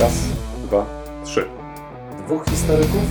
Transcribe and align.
Raz, 0.00 0.12
dwa, 0.64 0.86
trzy. 1.24 1.44
Dwóch 2.26 2.44
historyków, 2.50 3.02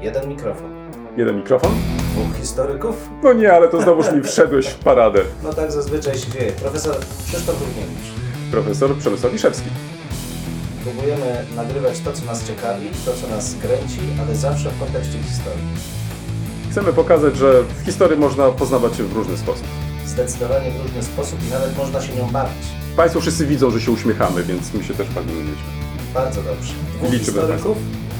jeden 0.00 0.28
mikrofon. 0.28 0.70
Jeden 1.16 1.36
mikrofon? 1.36 1.70
Dwóch 2.12 2.36
historyków? 2.40 3.08
No 3.22 3.32
nie, 3.32 3.52
ale 3.52 3.68
to 3.68 3.82
znowuż 3.82 4.12
mi 4.12 4.22
wszedłeś 4.22 4.66
w 4.66 4.78
paradę. 4.78 5.20
No 5.42 5.52
tak 5.52 5.72
zazwyczaj 5.72 6.18
się 6.18 6.30
dzieje. 6.30 6.52
Profesor 6.52 6.96
Krzysztof 7.26 7.60
Równiewicz. 7.60 8.10
Profesor 8.50 8.96
Przemysław 8.98 9.32
Wiszewski. 9.32 9.68
Próbujemy 10.84 11.44
nagrywać 11.56 12.00
to, 12.00 12.12
co 12.12 12.24
nas 12.24 12.46
ciekawi, 12.46 12.86
to, 13.04 13.12
co 13.14 13.28
nas 13.28 13.54
kręci, 13.62 14.00
ale 14.26 14.36
zawsze 14.36 14.70
w 14.70 14.80
kontekście 14.80 15.18
historii. 15.18 15.64
Chcemy 16.70 16.92
pokazać, 16.92 17.36
że 17.36 17.62
w 17.62 17.84
historii 17.84 18.18
można 18.18 18.50
poznawać 18.50 18.96
się 18.96 19.02
w 19.04 19.12
różny 19.12 19.36
sposób. 19.36 19.66
Zdecydowanie 20.06 20.70
w 20.70 20.82
różny 20.82 21.02
sposób 21.02 21.38
i 21.48 21.52
nawet 21.52 21.76
można 21.76 22.02
się 22.02 22.14
nią 22.14 22.26
bawić. 22.30 22.66
Państwo 22.96 23.20
wszyscy 23.20 23.46
widzą, 23.46 23.70
że 23.70 23.80
się 23.80 23.92
uśmiechamy, 23.92 24.42
więc 24.42 24.74
my 24.74 24.84
się 24.84 24.94
też 24.94 25.08
bawimy 25.10 25.40
dziećmi. 25.40 25.89
Bardzo 26.14 26.42
dobrze. 26.42 26.74
Dwóch 26.74 27.12
Liczymy 27.12 27.40
historyków, 27.40 27.78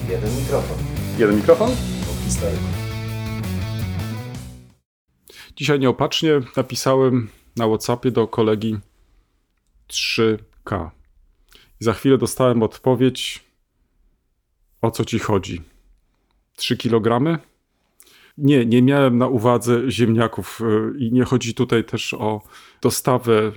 jeden 0.09 0.37
mikrofon. 0.37 0.79
Jeden 1.19 1.37
mikrofon? 1.37 1.71
Dwóch 1.71 2.25
historyków. 2.25 2.69
Dzisiaj 5.57 5.79
nieopatrznie 5.81 6.41
napisałem 6.57 7.29
na 7.57 7.67
Whatsappie 7.67 8.11
do 8.11 8.29
kolegi 8.29 8.79
3K. 9.89 10.91
I 11.81 11.85
za 11.85 11.93
chwilę 11.93 12.19
dostałem 12.19 12.63
odpowiedź, 12.63 13.45
o 14.83 14.91
co 14.91 15.05
ci 15.05 15.19
chodzi. 15.19 15.63
3 16.57 16.77
kilogramy? 16.77 17.39
Nie, 18.41 18.67
nie 18.67 18.83
miałem 18.83 19.19
na 19.19 19.27
uwadze 19.27 19.91
ziemniaków 19.91 20.61
y, 20.61 20.99
i 20.99 21.13
nie 21.13 21.25
chodzi 21.25 21.55
tutaj 21.55 21.85
też 21.85 22.15
o 22.15 22.43
dostawę 22.83 23.53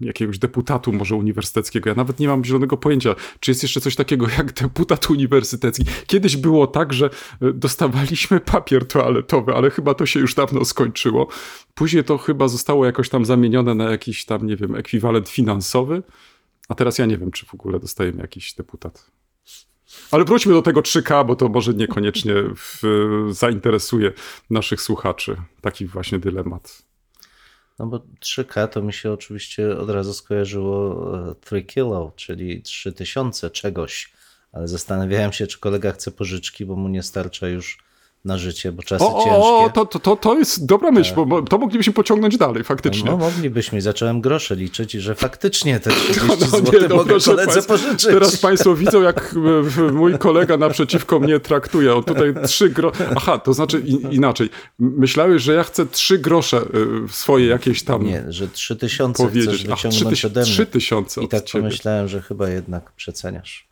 jakiegoś 0.00 0.38
deputatu 0.38 0.92
może 0.92 1.16
uniwersyteckiego. 1.16 1.88
Ja 1.88 1.94
nawet 1.94 2.20
nie 2.20 2.28
mam 2.28 2.44
zielonego 2.44 2.76
pojęcia, 2.76 3.14
czy 3.40 3.50
jest 3.50 3.62
jeszcze 3.62 3.80
coś 3.80 3.96
takiego 3.96 4.26
jak 4.38 4.52
deputat 4.52 5.10
uniwersytecki. 5.10 5.84
Kiedyś 6.06 6.36
było 6.36 6.66
tak, 6.66 6.92
że 6.92 7.10
y, 7.42 7.52
dostawaliśmy 7.52 8.40
papier 8.40 8.86
toaletowy, 8.88 9.54
ale 9.54 9.70
chyba 9.70 9.94
to 9.94 10.06
się 10.06 10.20
już 10.20 10.34
dawno 10.34 10.64
skończyło. 10.64 11.28
Później 11.74 12.04
to 12.04 12.18
chyba 12.18 12.48
zostało 12.48 12.86
jakoś 12.86 13.08
tam 13.08 13.24
zamienione 13.24 13.74
na 13.74 13.90
jakiś 13.90 14.24
tam, 14.24 14.46
nie 14.46 14.56
wiem, 14.56 14.74
ekwiwalent 14.74 15.28
finansowy. 15.28 16.02
A 16.68 16.74
teraz 16.74 16.98
ja 16.98 17.06
nie 17.06 17.18
wiem, 17.18 17.30
czy 17.30 17.46
w 17.46 17.54
ogóle 17.54 17.80
dostajemy 17.80 18.20
jakiś 18.22 18.54
deputat. 18.54 19.10
Ale 20.10 20.24
wróćmy 20.24 20.52
do 20.52 20.62
tego 20.62 20.80
3K, 20.80 21.26
bo 21.26 21.36
to 21.36 21.48
może 21.48 21.74
niekoniecznie 21.74 22.34
w, 22.56 22.82
zainteresuje 23.30 24.12
naszych 24.50 24.80
słuchaczy. 24.80 25.36
Taki 25.60 25.86
właśnie 25.86 26.18
dylemat. 26.18 26.82
No 27.78 27.86
bo 27.86 28.02
3K 28.20 28.68
to 28.68 28.82
mi 28.82 28.92
się 28.92 29.12
oczywiście 29.12 29.78
od 29.78 29.90
razu 29.90 30.14
skojarzyło 30.14 31.30
e, 31.30 31.34
3 31.34 31.62
kilo, 31.62 32.12
czyli 32.16 32.62
3000 32.62 33.50
czegoś. 33.50 34.12
Ale 34.52 34.68
zastanawiałem 34.68 35.32
się, 35.32 35.46
czy 35.46 35.58
kolega 35.58 35.92
chce 35.92 36.10
pożyczki, 36.10 36.66
bo 36.66 36.76
mu 36.76 36.88
nie 36.88 37.02
starcza 37.02 37.48
już 37.48 37.78
na 38.28 38.38
życie, 38.38 38.72
bo 38.72 38.82
czasy 38.82 39.04
O, 39.04 39.08
ciężkie. 39.24 39.30
o, 39.30 39.64
o 39.64 39.70
to, 39.86 39.98
to, 39.98 40.16
to, 40.16 40.34
jest 40.38 40.66
dobra 40.66 40.90
myśl, 40.90 41.14
bo- 41.14 41.26
bo 41.26 41.42
to 41.42 41.58
moglibyśmy 41.58 41.92
pociągnąć 41.92 42.36
dalej 42.36 42.64
faktycznie. 42.64 43.10
No 43.10 43.16
moglibyśmy, 43.16 43.80
zacząłem 43.80 44.20
grosze 44.20 44.56
liczyć 44.56 44.94
i 44.94 45.00
że 45.00 45.14
faktycznie 45.14 45.80
te 45.80 45.90
30 46.00 46.20
No, 46.28 46.36
no, 46.40 46.46
zł 46.46 46.80
nie, 46.80 46.88
no, 46.88 46.96
mogę 46.96 47.20
koledze 47.20 47.46
państwa, 47.52 47.72
pożyczyć. 47.74 48.04
Teraz 48.04 48.36
Państwo 48.36 48.74
widzą, 48.74 49.02
jak 49.02 49.34
e, 49.78 49.92
mój 49.92 50.18
kolega 50.18 50.56
naprzeciwko 50.56 51.20
mnie 51.20 51.40
traktuje. 51.40 51.94
On 51.94 52.04
tutaj 52.04 52.34
trzy 52.46 52.70
grosze. 52.70 53.08
Aha, 53.16 53.38
to 53.38 53.52
znaczy 53.54 53.80
inaczej. 54.10 54.50
Myślałeś, 54.78 55.42
że 55.42 55.54
ja 55.54 55.62
chcę 55.64 55.86
trzy 55.86 56.18
grosze 56.18 56.56
e, 56.58 56.62
swoje 57.08 57.46
jakieś 57.46 57.82
tam 57.82 58.04
Nie, 58.04 58.24
że 58.28 58.48
3000 58.48 59.14
chcesz 59.14 59.26
powiedzieć. 59.26 59.66
Ach, 59.72 59.82
wyciągnąć 59.82 60.24
ode 60.24 60.40
mnie. 60.40 60.50
trzy 60.50 60.66
tysiące 60.66 61.22
I 61.22 61.28
tak 61.28 61.42
pomyślałem, 61.52 62.08
że 62.08 62.22
chyba 62.22 62.48
jednak 62.48 62.92
przeceniasz. 62.92 63.67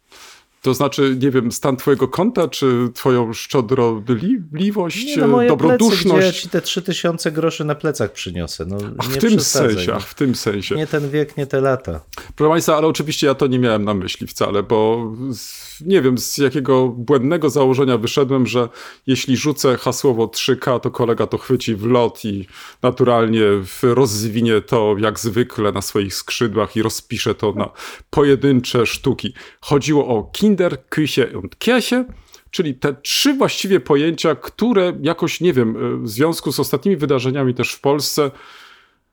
To 0.67 0.75
znaczy, 0.75 1.17
nie 1.23 1.31
wiem, 1.31 1.53
stan 1.53 1.77
twojego 1.77 2.09
konta, 2.09 2.49
czy 2.49 2.89
twoją 2.95 3.33
szczodrobliwość, 3.33 5.17
no 5.17 5.27
moje 5.29 5.49
plecy, 5.49 5.65
ja 5.65 5.69
dobroduszność. 5.69 6.43
ci 6.43 6.49
te 6.49 6.63
3000 6.63 7.33
groszy 7.33 7.65
na 7.65 7.75
plecach 7.75 8.13
przyniosę. 8.13 8.65
No, 8.69 8.77
Ach, 8.99 9.07
w 9.07 9.19
tym 9.19 9.41
sensie, 9.41 9.91
no. 9.91 9.97
ach, 9.97 10.09
w 10.09 10.15
tym 10.15 10.35
sensie. 10.35 10.75
Nie 10.75 10.87
ten 10.87 11.11
wiek, 11.11 11.37
nie 11.37 11.47
te 11.47 11.61
lata. 11.61 12.01
Proszę 12.37 12.51
Państwa, 12.51 12.77
ale 12.77 12.87
oczywiście 12.87 13.27
ja 13.27 13.35
to 13.35 13.47
nie 13.47 13.59
miałem 13.59 13.85
na 13.85 13.95
myśli 13.95 14.27
wcale, 14.27 14.63
bo 14.63 15.13
z, 15.33 15.81
nie 15.81 16.03
wiem 16.03 16.19
z 16.19 16.39
jakiego 16.39 16.89
błędnego 16.89 17.51
założenia 17.51 17.99
wyszedłem, 17.99 18.47
że 18.47 18.69
jeśli 19.07 19.37
rzucę 19.37 19.77
hasłowo 19.77 20.27
3K, 20.27 20.81
to 20.81 20.91
kolega 20.91 21.27
to 21.27 21.39
chwyci 21.39 21.75
w 21.75 21.87
lot 21.87 22.25
i 22.25 22.47
naturalnie 22.83 23.43
rozwinie 23.83 24.61
to 24.61 24.95
jak 24.99 25.21
zwykle 25.21 25.73
na 25.73 25.83
swoich 25.83 26.15
skrzydłach 26.15 26.77
i 26.77 26.83
rozpisze 26.83 27.35
to 27.35 27.53
na 27.53 27.71
pojedyncze 28.11 28.87
sztuki. 28.87 29.35
Chodziło 29.61 30.07
o 30.07 30.23
Kinder, 30.57 30.79
Küche 30.91 31.37
und 31.39 31.59
Kirche, 31.59 32.05
czyli 32.51 32.75
te 32.75 32.95
trzy 32.95 33.35
właściwie 33.35 33.81
pojęcia, 33.81 34.35
które 34.35 34.93
jakoś, 35.03 35.41
nie 35.41 35.53
wiem, 35.53 36.03
w 36.03 36.09
związku 36.09 36.53
z 36.53 36.61
ostatnimi 36.61 36.97
wydarzeniami 36.97 37.55
też 37.55 37.73
w 37.73 37.81
Polsce 37.81 38.31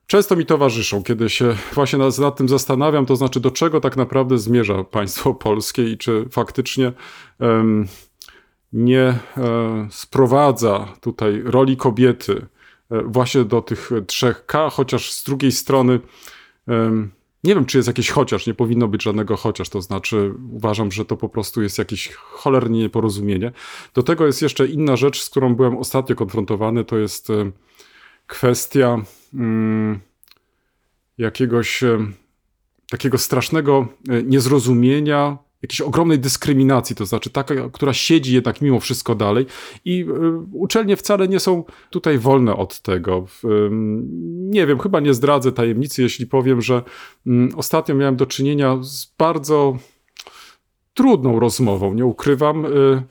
często 0.06 0.36
mi 0.36 0.46
towarzyszą, 0.46 1.02
kiedy 1.02 1.30
się 1.30 1.56
właśnie 1.72 1.98
nad, 1.98 2.18
nad 2.18 2.36
tym 2.36 2.48
zastanawiam, 2.48 3.06
to 3.06 3.16
znaczy 3.16 3.40
do 3.40 3.50
czego 3.50 3.80
tak 3.80 3.96
naprawdę 3.96 4.38
zmierza 4.38 4.84
państwo 4.84 5.34
polskie 5.48 5.90
i 5.90 5.98
czy 5.98 6.24
faktycznie 6.30 6.92
em, 7.40 7.88
nie 8.72 9.02
e, 9.02 9.18
sprowadza 9.90 10.88
tutaj 11.00 11.42
roli 11.44 11.76
kobiety 11.76 12.46
e, 12.90 13.02
właśnie 13.02 13.44
do 13.44 13.62
tych 13.62 13.90
trzech 14.06 14.46
K, 14.46 14.70
chociaż 14.70 15.12
z 15.12 15.24
drugiej 15.24 15.52
strony 15.52 16.00
em, 16.68 17.10
nie 17.44 17.54
wiem, 17.54 17.64
czy 17.64 17.78
jest 17.78 17.88
jakieś 17.88 18.10
chociaż, 18.10 18.46
nie 18.46 18.54
powinno 18.54 18.88
być 18.88 19.02
żadnego 19.02 19.36
chociaż, 19.36 19.68
to 19.68 19.82
znaczy 19.82 20.34
uważam, 20.50 20.92
że 20.92 21.04
to 21.04 21.16
po 21.16 21.28
prostu 21.28 21.62
jest 21.62 21.78
jakieś 21.78 22.12
cholernie 22.12 22.80
nieporozumienie. 22.80 23.52
Do 23.94 24.02
tego 24.02 24.26
jest 24.26 24.42
jeszcze 24.42 24.66
inna 24.66 24.96
rzecz, 24.96 25.22
z 25.22 25.30
którą 25.30 25.54
byłem 25.54 25.76
ostatnio 25.76 26.16
konfrontowany, 26.16 26.84
to 26.84 26.98
jest 26.98 27.28
kwestia 28.26 28.98
mm, 29.34 30.00
jakiegoś 31.18 31.84
takiego 32.90 33.18
strasznego 33.18 33.88
e, 34.08 34.22
niezrozumienia, 34.22 35.38
jakiejś 35.64 35.80
ogromnej 35.80 36.18
dyskryminacji, 36.18 36.96
to 36.96 37.06
znaczy 37.06 37.30
taka, 37.30 37.54
która 37.72 37.92
siedzi 37.92 38.34
jednak 38.34 38.60
mimo 38.60 38.80
wszystko 38.80 39.14
dalej 39.14 39.46
i 39.84 40.02
e, 40.02 40.46
uczelnie 40.52 40.96
wcale 40.96 41.28
nie 41.28 41.40
są 41.40 41.64
tutaj 41.90 42.18
wolne 42.18 42.56
od 42.56 42.80
tego. 42.80 43.26
Nie 44.30 44.66
wiem, 44.66 44.78
chyba 44.78 45.00
nie 45.00 45.14
zdradzę 45.14 45.52
tajemnicy, 45.52 46.02
jeśli 46.02 46.26
powiem, 46.26 46.62
że 46.62 46.82
ostatnio 47.56 47.94
miałem 47.94 48.16
do 48.16 48.26
czynienia 48.26 48.78
z 48.82 49.14
bardzo 49.18 49.78
trudną 50.94 51.40
rozmową, 51.40 51.94
nie 51.94 52.06
ukrywam, 52.06 52.66
y, 52.66 53.02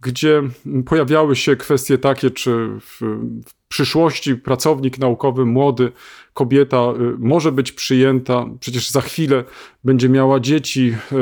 gdzie 0.00 0.42
pojawiały 0.86 1.36
się 1.36 1.56
kwestie 1.56 1.98
takie, 1.98 2.30
czy 2.30 2.68
w, 2.80 3.00
w 3.46 3.60
przyszłości 3.68 4.36
pracownik 4.36 4.98
naukowy, 4.98 5.46
młody, 5.46 5.92
kobieta 6.34 6.76
y, 6.76 7.18
może 7.18 7.52
być 7.52 7.72
przyjęta, 7.72 8.46
przecież 8.60 8.90
za 8.90 9.00
chwilę 9.00 9.44
będzie 9.84 10.08
miała 10.08 10.40
dzieci, 10.40 10.94
y, 11.12 11.16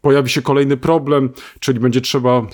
pojawi 0.00 0.30
się 0.30 0.42
kolejny 0.42 0.76
problem, 0.76 1.30
czyli 1.60 1.80
będzie 1.80 2.00
trzeba 2.00 2.46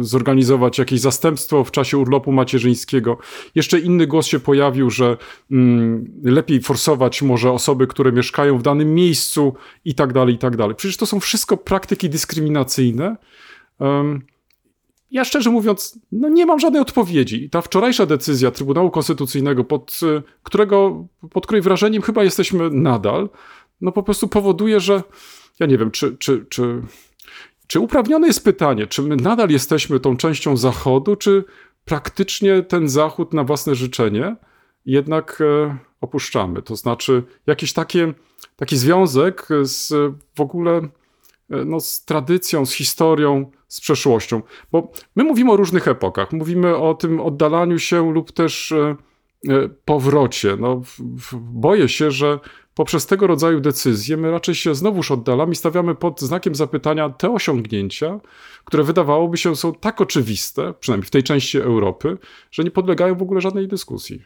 y, 0.00 0.04
zorganizować 0.04 0.78
jakieś 0.78 1.00
zastępstwo 1.00 1.64
w 1.64 1.70
czasie 1.70 1.98
urlopu 1.98 2.32
macierzyńskiego. 2.32 3.18
Jeszcze 3.54 3.80
inny 3.80 4.06
głos 4.06 4.26
się 4.26 4.40
pojawił, 4.40 4.90
że 4.90 5.16
mm, 5.50 6.04
lepiej 6.24 6.60
forsować 6.60 7.22
może 7.22 7.50
osoby, 7.50 7.86
które 7.86 8.12
mieszkają 8.12 8.58
w 8.58 8.62
danym 8.62 8.94
miejscu 8.94 9.54
i 9.84 9.94
tak 9.94 10.12
dalej, 10.12 10.34
i 10.34 10.38
tak 10.38 10.56
dalej. 10.56 10.76
Przecież 10.76 10.96
to 10.96 11.06
są 11.06 11.20
wszystko 11.20 11.56
praktyki 11.56 12.10
dyskryminacyjne. 12.10 13.16
Ja 15.16 15.24
szczerze 15.24 15.50
mówiąc, 15.50 15.98
no 16.12 16.28
nie 16.28 16.46
mam 16.46 16.60
żadnej 16.60 16.82
odpowiedzi. 16.82 17.44
I 17.44 17.50
ta 17.50 17.62
wczorajsza 17.62 18.06
decyzja 18.06 18.50
Trybunału 18.50 18.90
Konstytucyjnego, 18.90 19.64
pod, 19.64 20.00
y, 20.02 20.22
którego, 20.42 21.06
pod 21.32 21.46
której 21.46 21.62
wrażeniem 21.62 22.02
chyba 22.02 22.24
jesteśmy 22.24 22.70
nadal, 22.70 23.28
no 23.80 23.92
po 23.92 24.02
prostu 24.02 24.28
powoduje, 24.28 24.80
że 24.80 25.02
ja 25.60 25.66
nie 25.66 25.78
wiem, 25.78 25.90
czy, 25.90 26.16
czy, 26.16 26.46
czy, 26.48 26.82
czy 27.66 27.80
uprawnione 27.80 28.26
jest 28.26 28.44
pytanie, 28.44 28.86
czy 28.86 29.02
my 29.02 29.16
nadal 29.16 29.50
jesteśmy 29.50 30.00
tą 30.00 30.16
częścią 30.16 30.56
Zachodu, 30.56 31.16
czy 31.16 31.44
praktycznie 31.84 32.62
ten 32.62 32.88
Zachód 32.88 33.34
na 33.34 33.44
własne 33.44 33.74
życzenie 33.74 34.36
jednak 34.86 35.40
e, 35.40 35.76
opuszczamy. 36.00 36.62
To 36.62 36.76
znaczy 36.76 37.22
jakiś 37.46 37.72
takie, 37.72 38.14
taki 38.56 38.76
związek 38.76 39.48
z 39.62 39.92
w 40.34 40.40
ogóle 40.40 40.88
no, 41.48 41.80
z 41.80 42.04
tradycją, 42.04 42.66
z 42.66 42.72
historią, 42.72 43.50
z 43.68 43.80
przeszłością. 43.80 44.42
Bo 44.72 44.92
my 45.16 45.24
mówimy 45.24 45.52
o 45.52 45.56
różnych 45.56 45.88
epokach. 45.88 46.32
Mówimy 46.32 46.76
o 46.76 46.94
tym 46.94 47.20
oddalaniu 47.20 47.78
się 47.78 48.12
lub 48.12 48.32
też 48.32 48.72
e, 48.72 48.96
e, 49.48 49.68
powrocie. 49.84 50.56
No, 50.60 50.82
boję 51.34 51.88
się, 51.88 52.10
że 52.10 52.38
poprzez 52.74 53.06
tego 53.06 53.26
rodzaju 53.26 53.60
decyzje 53.60 54.16
my 54.16 54.30
raczej 54.30 54.54
się 54.54 54.74
znowuż 54.74 55.10
oddalamy 55.10 55.52
i 55.52 55.56
stawiamy 55.56 55.94
pod 55.94 56.20
znakiem 56.20 56.54
zapytania 56.54 57.10
te 57.10 57.32
osiągnięcia, 57.32 58.20
które 58.64 58.84
wydawałoby 58.84 59.36
się 59.36 59.56
są 59.56 59.74
tak 59.74 60.00
oczywiste, 60.00 60.74
przynajmniej 60.80 61.06
w 61.06 61.10
tej 61.10 61.22
części 61.22 61.58
Europy, 61.58 62.18
że 62.50 62.64
nie 62.64 62.70
podlegają 62.70 63.14
w 63.14 63.22
ogóle 63.22 63.40
żadnej 63.40 63.68
dyskusji. 63.68 64.22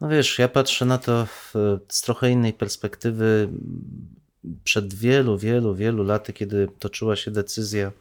No 0.00 0.08
wiesz, 0.08 0.38
ja 0.38 0.48
patrzę 0.48 0.84
na 0.84 0.98
to 0.98 1.26
z 1.88 2.02
trochę 2.02 2.30
innej 2.30 2.52
perspektywy. 2.52 3.48
Przed 4.64 4.94
wielu, 4.94 5.38
wielu, 5.38 5.74
wielu 5.74 6.04
laty, 6.04 6.32
kiedy 6.32 6.68
toczyła 6.78 7.16
się 7.16 7.30
decyzja, 7.30 7.92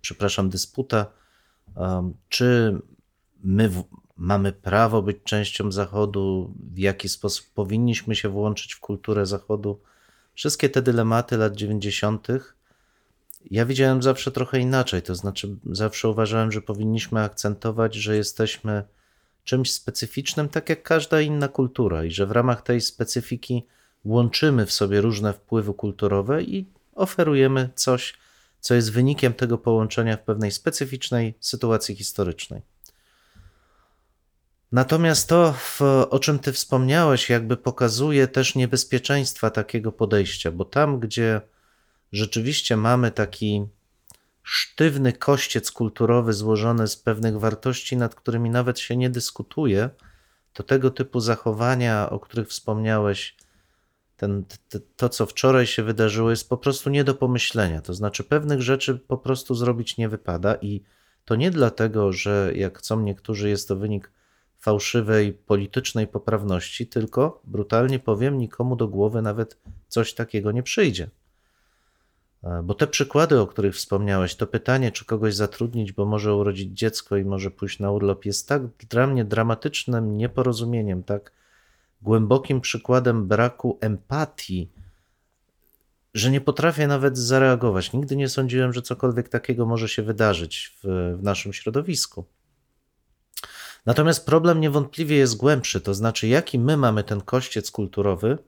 przepraszam, 0.00 0.50
dysputa, 0.50 1.06
um, 1.76 2.14
czy 2.28 2.78
my 3.44 3.70
mamy 4.16 4.52
prawo 4.52 5.02
być 5.02 5.16
częścią 5.24 5.72
Zachodu, 5.72 6.54
w 6.72 6.78
jaki 6.78 7.08
sposób 7.08 7.46
powinniśmy 7.54 8.16
się 8.16 8.28
włączyć 8.28 8.74
w 8.74 8.80
kulturę 8.80 9.26
Zachodu. 9.26 9.80
Wszystkie 10.34 10.68
te 10.68 10.82
dylematy 10.82 11.36
lat 11.36 11.56
90. 11.56 12.28
ja 13.50 13.66
widziałem 13.66 14.02
zawsze 14.02 14.30
trochę 14.32 14.58
inaczej. 14.58 15.02
To 15.02 15.14
znaczy, 15.14 15.56
zawsze 15.70 16.08
uważałem, 16.08 16.52
że 16.52 16.62
powinniśmy 16.62 17.20
akcentować, 17.20 17.94
że 17.94 18.16
jesteśmy 18.16 18.84
czymś 19.44 19.72
specyficznym, 19.72 20.48
tak 20.48 20.68
jak 20.68 20.82
każda 20.82 21.20
inna 21.20 21.48
kultura, 21.48 22.04
i 22.04 22.10
że 22.10 22.26
w 22.26 22.30
ramach 22.30 22.62
tej 22.62 22.80
specyfiki 22.80 23.66
łączymy 24.04 24.66
w 24.66 24.72
sobie 24.72 25.00
różne 25.00 25.32
wpływy 25.32 25.74
kulturowe 25.74 26.42
i 26.42 26.66
oferujemy 26.94 27.70
coś, 27.74 28.14
co 28.60 28.74
jest 28.74 28.92
wynikiem 28.92 29.34
tego 29.34 29.58
połączenia 29.58 30.16
w 30.16 30.22
pewnej 30.22 30.50
specyficznej 30.50 31.34
sytuacji 31.40 31.94
historycznej. 31.94 32.62
Natomiast 34.72 35.28
to, 35.28 35.54
o 36.10 36.18
czym 36.18 36.38
Ty 36.38 36.52
wspomniałeś, 36.52 37.30
jakby 37.30 37.56
pokazuje 37.56 38.28
też 38.28 38.54
niebezpieczeństwa 38.54 39.50
takiego 39.50 39.92
podejścia, 39.92 40.52
bo 40.52 40.64
tam, 40.64 41.00
gdzie 41.00 41.40
rzeczywiście 42.12 42.76
mamy 42.76 43.10
taki 43.10 43.66
sztywny 44.42 45.12
kościec 45.12 45.70
kulturowy 45.70 46.32
złożony 46.32 46.88
z 46.88 46.96
pewnych 46.96 47.38
wartości, 47.38 47.96
nad 47.96 48.14
którymi 48.14 48.50
nawet 48.50 48.78
się 48.78 48.96
nie 48.96 49.10
dyskutuje, 49.10 49.90
to 50.52 50.62
tego 50.62 50.90
typu 50.90 51.20
zachowania, 51.20 52.10
o 52.10 52.20
których 52.20 52.48
wspomniałeś, 52.48 53.36
ten, 54.16 54.44
to, 54.68 54.78
to, 54.96 55.08
co 55.08 55.26
wczoraj 55.26 55.66
się 55.66 55.82
wydarzyło, 55.82 56.30
jest 56.30 56.48
po 56.48 56.56
prostu 56.56 56.90
nie 56.90 57.04
do 57.04 57.14
pomyślenia. 57.14 57.80
To 57.80 57.94
znaczy, 57.94 58.24
pewnych 58.24 58.62
rzeczy 58.62 58.98
po 58.98 59.18
prostu 59.18 59.54
zrobić 59.54 59.96
nie 59.96 60.08
wypada, 60.08 60.54
i 60.54 60.80
to 61.24 61.36
nie 61.36 61.50
dlatego, 61.50 62.12
że 62.12 62.52
jak 62.54 62.78
chcą 62.78 63.00
niektórzy, 63.00 63.48
jest 63.48 63.68
to 63.68 63.76
wynik 63.76 64.10
fałszywej 64.58 65.32
politycznej 65.32 66.06
poprawności, 66.06 66.86
tylko 66.86 67.40
brutalnie 67.44 67.98
powiem, 67.98 68.38
nikomu 68.38 68.76
do 68.76 68.88
głowy 68.88 69.22
nawet 69.22 69.58
coś 69.88 70.14
takiego 70.14 70.52
nie 70.52 70.62
przyjdzie. 70.62 71.08
Bo 72.64 72.74
te 72.74 72.86
przykłady, 72.86 73.40
o 73.40 73.46
których 73.46 73.74
wspomniałeś, 73.74 74.34
to 74.34 74.46
pytanie, 74.46 74.92
czy 74.92 75.04
kogoś 75.04 75.34
zatrudnić, 75.34 75.92
bo 75.92 76.04
może 76.04 76.34
urodzić 76.34 76.78
dziecko 76.78 77.16
i 77.16 77.24
może 77.24 77.50
pójść 77.50 77.78
na 77.78 77.90
urlop, 77.90 78.24
jest 78.24 78.48
tak 78.48 78.62
dla 78.90 79.06
mnie 79.06 79.24
dramatycznym 79.24 80.18
nieporozumieniem, 80.18 81.02
tak 81.02 81.32
głębokim 82.04 82.60
przykładem 82.60 83.28
braku 83.28 83.78
empatii, 83.80 84.70
że 86.14 86.30
nie 86.30 86.40
potrafię 86.40 86.86
nawet 86.86 87.18
zareagować. 87.18 87.92
Nigdy 87.92 88.16
nie 88.16 88.28
sądziłem, 88.28 88.72
że 88.72 88.82
cokolwiek 88.82 89.28
takiego 89.28 89.66
może 89.66 89.88
się 89.88 90.02
wydarzyć 90.02 90.76
w, 90.82 91.14
w 91.18 91.22
naszym 91.22 91.52
środowisku. 91.52 92.24
Natomiast 93.86 94.26
problem 94.26 94.60
niewątpliwie 94.60 95.16
jest 95.16 95.36
głębszy, 95.36 95.80
to 95.80 95.94
znaczy, 95.94 96.28
jaki 96.28 96.58
my 96.58 96.76
mamy 96.76 97.04
ten 97.04 97.20
kościec 97.20 97.70
kulturowy, 97.70 98.38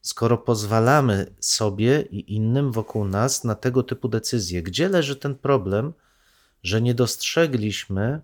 skoro 0.00 0.38
pozwalamy 0.38 1.34
sobie 1.40 2.02
i 2.02 2.34
innym 2.34 2.72
wokół 2.72 3.04
nas 3.04 3.44
na 3.44 3.54
tego 3.54 3.82
typu 3.82 4.08
decyzje. 4.08 4.62
Gdzie 4.62 4.88
leży 4.88 5.16
ten 5.16 5.34
problem, 5.34 5.92
że 6.62 6.82
nie 6.82 6.94
dostrzegliśmy, 6.94 8.20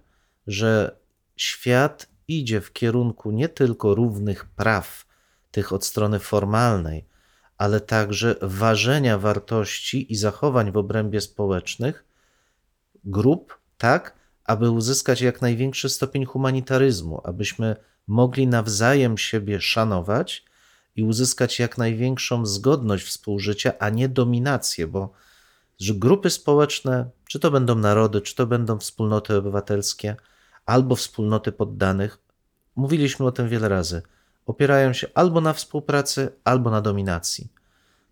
że 0.47 0.97
świat 1.37 2.10
idzie 2.39 2.61
w 2.61 2.73
kierunku 2.73 3.31
nie 3.31 3.49
tylko 3.49 3.95
równych 3.95 4.45
praw, 4.45 5.07
tych 5.51 5.73
od 5.73 5.85
strony 5.85 6.19
formalnej, 6.19 7.05
ale 7.59 7.81
także 7.81 8.37
ważenia 8.43 9.19
wartości 9.19 10.13
i 10.13 10.17
zachowań 10.17 10.73
w 10.73 10.77
obrębie 10.77 11.21
społecznych 11.21 12.05
grup, 13.05 13.59
tak, 13.79 14.15
aby 14.45 14.71
uzyskać 14.71 15.21
jak 15.21 15.43
największy 15.43 15.89
stopień 15.89 16.25
humanitaryzmu, 16.25 17.21
abyśmy 17.25 17.77
mogli 18.07 18.47
nawzajem 18.47 19.19
siebie 19.19 19.61
szanować 19.61 20.45
i 20.97 21.03
uzyskać 21.03 21.59
jak 21.59 21.79
największą 21.79 22.47
zgodność 22.47 23.07
współżycia, 23.07 23.73
a 23.79 23.91
nie 23.91 24.09
dominację, 24.09 24.87
bo 24.87 25.13
że 25.79 25.95
grupy 25.95 26.31
społeczne, 26.31 27.11
czy 27.29 27.39
to 27.39 27.51
będą 27.51 27.75
narody, 27.75 28.21
czy 28.21 28.35
to 28.35 28.47
będą 28.47 28.79
wspólnoty 28.79 29.37
obywatelskie, 29.37 30.17
albo 30.67 30.97
wspólnoty 30.97 31.53
poddanych, 31.53 32.19
mówiliśmy 32.77 33.27
o 33.27 33.33
tym 33.33 33.49
wiele 33.49 33.69
razy, 33.69 34.03
opierają 34.47 34.93
się 34.93 35.07
albo 35.15 35.41
na 35.41 35.53
współpracy, 35.53 36.33
albo 36.45 36.71
na 36.71 36.81
dominacji. 36.81 37.53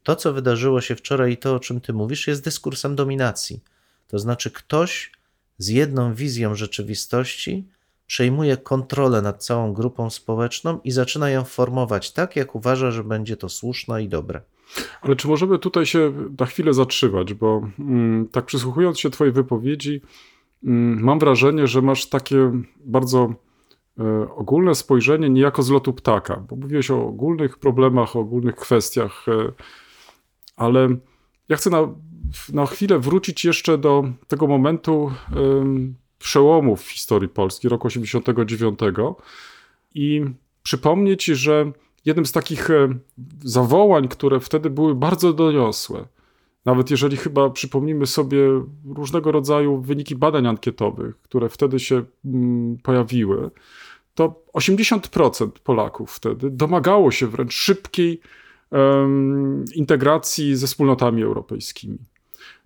To, 0.03 0.17
co 0.17 0.33
wydarzyło 0.33 0.81
się 0.81 0.97
wczoraj 0.97 1.33
i 1.33 1.37
to, 1.37 1.55
o 1.55 1.61
czym 1.61 1.81
ty 1.81 1.93
mówisz, 1.93 2.27
jest 2.27 2.45
dyskursem 2.45 2.97
dominacji. 2.97 3.61
To 4.09 4.19
znaczy, 4.19 4.51
ktoś 4.51 5.13
z 5.59 5.69
jedną 5.69 6.15
wizją 6.15 6.55
rzeczywistości 6.55 7.69
przejmuje 8.07 8.57
kontrolę 8.57 9.23
nad 9.23 9.45
całą 9.45 9.73
grupą 9.73 10.11
społeczną 10.11 10.81
i 10.85 10.91
zaczyna 10.91 11.31
ją 11.31 11.45
formować 11.45 12.13
tak, 12.13 12.37
jak 12.37 12.55
uważa, 12.55 12.91
że 12.91 13.05
będzie 13.05 13.37
to 13.37 13.49
słuszne 13.49 14.03
i 14.03 14.09
dobre. 14.09 14.43
Ale 15.01 15.17
czy 15.17 15.29
możemy 15.29 15.59
tutaj 15.59 15.87
się 15.87 16.13
na 16.39 16.47
chwilę 16.47 16.75
zatrzymać, 16.75 17.35
bo 17.35 17.69
mm, 17.79 18.29
tak 18.29 18.47
przysłuchując 18.47 19.01
się 19.01 19.11
Twojej 19.11 19.33
wypowiedzi, 19.33 20.03
mam 20.63 21.19
wrażenie, 21.19 21.67
że 21.67 21.83
masz 21.83 22.07
takie 22.07 22.53
bardzo 22.85 23.35
e, 23.99 24.35
ogólne 24.35 24.75
spojrzenie 24.75 25.31
niejako 25.31 25.63
z 25.63 25.71
lotu 25.71 25.93
ptaka, 25.93 26.37
bo 26.37 26.57
mówiłeś 26.57 26.91
o 26.91 27.07
ogólnych 27.07 27.59
problemach, 27.59 28.17
o 28.17 28.21
ogólnych 28.21 28.57
kwestiach, 28.57 29.27
e, 29.29 29.53
ale 30.57 30.89
ja 31.49 31.57
chcę 31.57 31.71
na 31.71 31.89
na 32.53 32.67
chwilę 32.67 32.99
wrócić 32.99 33.45
jeszcze 33.45 33.79
do 33.79 34.05
tego 34.29 34.47
momentu 34.47 35.13
przełomu 36.19 36.77
w 36.77 36.91
historii 36.91 37.29
Polski, 37.29 37.69
roku 37.69 37.87
89 37.87 38.79
i 39.95 40.25
przypomnieć, 40.63 41.25
że 41.25 41.73
jednym 42.05 42.27
z 42.27 42.33
takich 42.33 42.71
e, 42.71 42.89
zawołań, 43.45 44.09
które 44.09 44.41
wtedy 44.41 44.71
były 44.71 44.95
bardzo 44.95 45.33
doniosłe, 45.33 46.07
nawet 46.69 46.91
jeżeli 46.91 47.17
chyba 47.17 47.51
przypomnimy 47.51 48.07
sobie 48.07 48.39
różnego 48.95 49.33
rodzaju 49.33 49.81
wyniki 49.81 50.17
badań 50.17 50.47
ankietowych, 50.47 51.21
które 51.23 51.49
wtedy 51.49 51.81
się 51.81 52.03
mm, 52.25 52.77
pojawiły, 52.83 53.51
to 54.15 54.43
80% 54.55 55.51
Polaków 55.51 56.13
wtedy 56.13 56.51
domagało 56.51 57.11
się 57.11 57.27
wręcz 57.27 57.55
szybkiej 57.55 58.21
um, 58.71 59.65
integracji 59.75 60.57
ze 60.57 60.67
wspólnotami 60.67 61.23
europejskimi. 61.23 61.99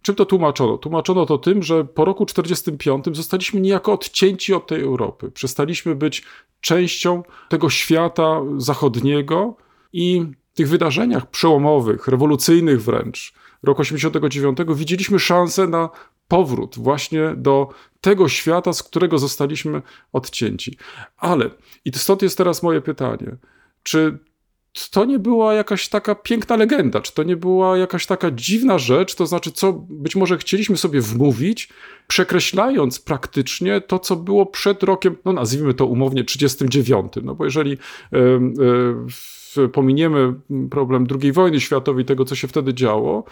Czym 0.03 0.15
to 0.15 0.27
tłumaczono? 0.27 0.79
Tłumaczono 0.79 1.27
to 1.27 1.39
tym, 1.39 1.63
że 1.63 1.85
po 1.85 2.05
roku 2.05 2.27
1945 2.27 3.17
zostaliśmy 3.17 3.61
niejako 3.61 3.93
odcięci 3.93 4.55
od 4.55 4.67
tej 4.67 4.82
Europy. 4.82 5.31
Przestaliśmy 5.31 5.94
być 5.94 6.25
częścią 6.61 7.23
tego 7.49 7.71
świata 7.71 8.41
zachodniego 8.56 9.56
i 9.93 10.27
w 10.53 10.56
tych 10.56 10.69
wydarzeniach 10.69 11.31
przełomowych, 11.31 12.09
rewolucyjnych 12.09 12.82
wręcz, 12.82 13.42
roku 13.63 13.83
1989 13.83 14.79
widzieliśmy 14.79 15.19
szansę 15.19 15.67
na 15.67 15.89
powrót 16.29 16.75
właśnie 16.79 17.35
do 17.37 17.69
tego 18.01 18.29
świata, 18.29 18.73
z 18.73 18.83
którego 18.83 19.19
zostaliśmy 19.19 19.83
odcięci. 20.13 20.77
Ale, 21.17 21.51
i 21.85 21.93
stąd 21.95 22.23
jest 22.23 22.39
teraz 22.39 22.63
moje 22.63 22.81
pytanie, 22.81 23.37
czy 23.83 24.19
to 24.91 25.05
nie 25.05 25.19
była 25.19 25.55
jakaś 25.55 25.89
taka 25.89 26.15
piękna 26.15 26.57
legenda, 26.57 27.01
czy 27.01 27.15
to 27.15 27.23
nie 27.23 27.37
była 27.37 27.79
jakaś 27.79 28.07
taka 28.07 28.31
dziwna 28.31 28.79
rzecz, 28.79 29.15
to 29.15 29.27
znaczy, 29.27 29.53
co 29.53 29.73
być 29.73 30.17
może 30.17 30.39
chcieliśmy 30.39 30.77
sobie 30.77 31.01
wmówić, 31.01 31.69
przekreślając 32.07 33.01
praktycznie 33.01 33.81
to, 33.81 33.99
co 33.99 34.17
było 34.17 34.47
przed 34.47 34.83
rokiem, 34.83 35.17
no 35.25 35.33
nazwijmy 35.33 35.75
to 35.75 35.87
umownie 35.87 36.25
39. 36.25 37.13
No 37.23 37.35
bo 37.35 37.45
jeżeli 37.45 37.73
y, 37.73 37.77
y, 38.17 39.42
pominiemy 39.73 40.35
problem 40.71 41.06
II 41.23 41.32
wojny 41.32 41.61
światowej, 41.61 42.05
tego, 42.05 42.25
co 42.25 42.35
się 42.35 42.49
wtedy 42.49 42.75
działo, 42.75 43.25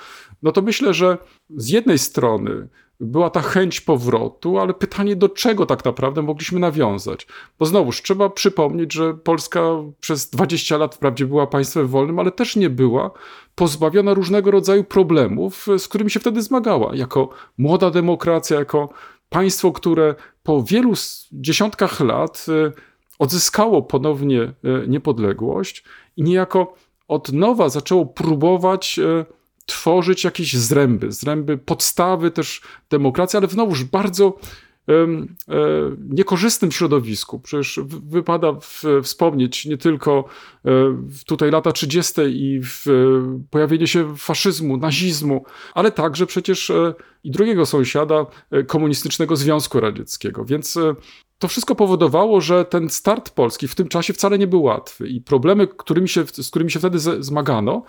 no 0.42 0.52
to 0.52 0.62
myślę, 0.62 0.94
że 0.94 1.18
z 1.56 1.68
jednej 1.68 1.98
strony 1.98 2.68
była 3.00 3.30
ta 3.30 3.40
chęć 3.40 3.80
powrotu, 3.80 4.58
ale 4.58 4.74
pytanie, 4.74 5.16
do 5.16 5.28
czego 5.28 5.66
tak 5.66 5.84
naprawdę 5.84 6.22
mogliśmy 6.22 6.60
nawiązać? 6.60 7.26
Bo 7.58 7.66
znowuż 7.66 8.02
trzeba 8.02 8.30
przypomnieć, 8.30 8.92
że 8.92 9.14
Polska 9.14 9.60
przez 10.00 10.30
20 10.30 10.76
lat 10.76 10.94
wprawdzie 10.94 11.26
była 11.26 11.46
państwem 11.46 11.86
wolnym, 11.86 12.18
ale 12.18 12.32
też 12.32 12.56
nie 12.56 12.70
była 12.70 13.10
pozbawiona 13.54 14.14
różnego 14.14 14.50
rodzaju 14.50 14.84
problemów, 14.84 15.66
z 15.78 15.88
którymi 15.88 16.10
się 16.10 16.20
wtedy 16.20 16.42
zmagała. 16.42 16.96
Jako 16.96 17.28
młoda 17.58 17.90
demokracja, 17.90 18.58
jako 18.58 18.88
państwo, 19.28 19.72
które 19.72 20.14
po 20.42 20.62
wielu 20.62 20.92
dziesiątkach 21.32 22.00
lat 22.00 22.46
e, 22.48 22.72
odzyskało 23.20 23.82
ponownie 23.82 24.42
e, 24.42 24.52
niepodległość 24.88 25.84
i 26.16 26.22
niejako 26.22 26.74
od 27.08 27.32
nowa 27.32 27.68
zaczęło 27.68 28.06
próbować 28.06 28.98
e, 28.98 29.24
tworzyć 29.66 30.24
jakieś 30.24 30.56
zręby, 30.56 31.12
zręby, 31.12 31.58
podstawy 31.58 32.30
też 32.30 32.60
demokracji, 32.90 33.36
ale 33.36 33.48
znowuż 33.48 33.84
bardzo 33.84 34.38
e, 34.88 34.92
niekorzystnym 36.08 36.72
środowisku. 36.72 37.40
Przecież 37.40 37.80
wypada 37.86 38.52
wspomnieć 39.02 39.66
nie 39.66 39.78
tylko 39.78 40.24
tutaj 41.26 41.50
lata 41.50 41.72
30. 41.72 42.20
i 42.26 42.60
pojawienie 43.50 43.86
się 43.86 44.16
faszyzmu, 44.16 44.76
nazizmu, 44.76 45.44
ale 45.74 45.92
także 45.92 46.26
przecież 46.26 46.72
i 47.24 47.30
drugiego 47.30 47.66
sąsiada 47.66 48.26
komunistycznego 48.66 49.36
Związku 49.36 49.80
Radzieckiego. 49.80 50.44
Więc 50.44 50.78
to 51.40 51.48
wszystko 51.48 51.74
powodowało, 51.74 52.40
że 52.40 52.64
ten 52.64 52.90
start 52.90 53.30
Polski 53.30 53.68
w 53.68 53.74
tym 53.74 53.88
czasie 53.88 54.12
wcale 54.12 54.38
nie 54.38 54.46
był 54.46 54.62
łatwy 54.62 55.08
i 55.08 55.20
problemy, 55.20 55.66
którymi 55.66 56.08
się, 56.08 56.24
z 56.26 56.50
którymi 56.50 56.70
się 56.70 56.78
wtedy 56.78 56.98
zmagano, 56.98 57.82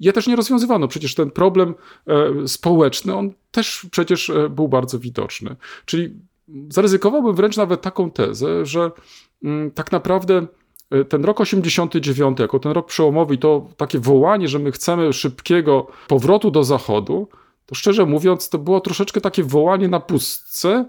je 0.00 0.12
też 0.12 0.26
nie 0.26 0.36
rozwiązywano. 0.36 0.88
Przecież 0.88 1.14
ten 1.14 1.30
problem 1.30 1.74
e, 2.06 2.48
społeczny, 2.48 3.14
on 3.14 3.32
też 3.50 3.86
przecież 3.90 4.30
e, 4.30 4.48
był 4.48 4.68
bardzo 4.68 4.98
widoczny. 4.98 5.56
Czyli 5.84 6.14
zaryzykowałbym 6.68 7.34
wręcz 7.34 7.56
nawet 7.56 7.82
taką 7.82 8.10
tezę, 8.10 8.66
że 8.66 8.90
mm, 9.44 9.70
tak 9.70 9.92
naprawdę 9.92 10.46
e, 10.90 11.04
ten 11.04 11.24
rok 11.24 11.40
89 11.40 12.38
jako 12.40 12.58
ten 12.58 12.72
rok 12.72 12.86
przełomowy 12.86 13.38
to 13.38 13.68
takie 13.76 13.98
wołanie, 13.98 14.48
że 14.48 14.58
my 14.58 14.72
chcemy 14.72 15.12
szybkiego 15.12 15.86
powrotu 16.08 16.50
do 16.50 16.64
Zachodu, 16.64 17.28
to 17.66 17.74
szczerze 17.74 18.06
mówiąc 18.06 18.48
to 18.48 18.58
było 18.58 18.80
troszeczkę 18.80 19.20
takie 19.20 19.44
wołanie 19.44 19.88
na 19.88 20.00
pustce, 20.00 20.84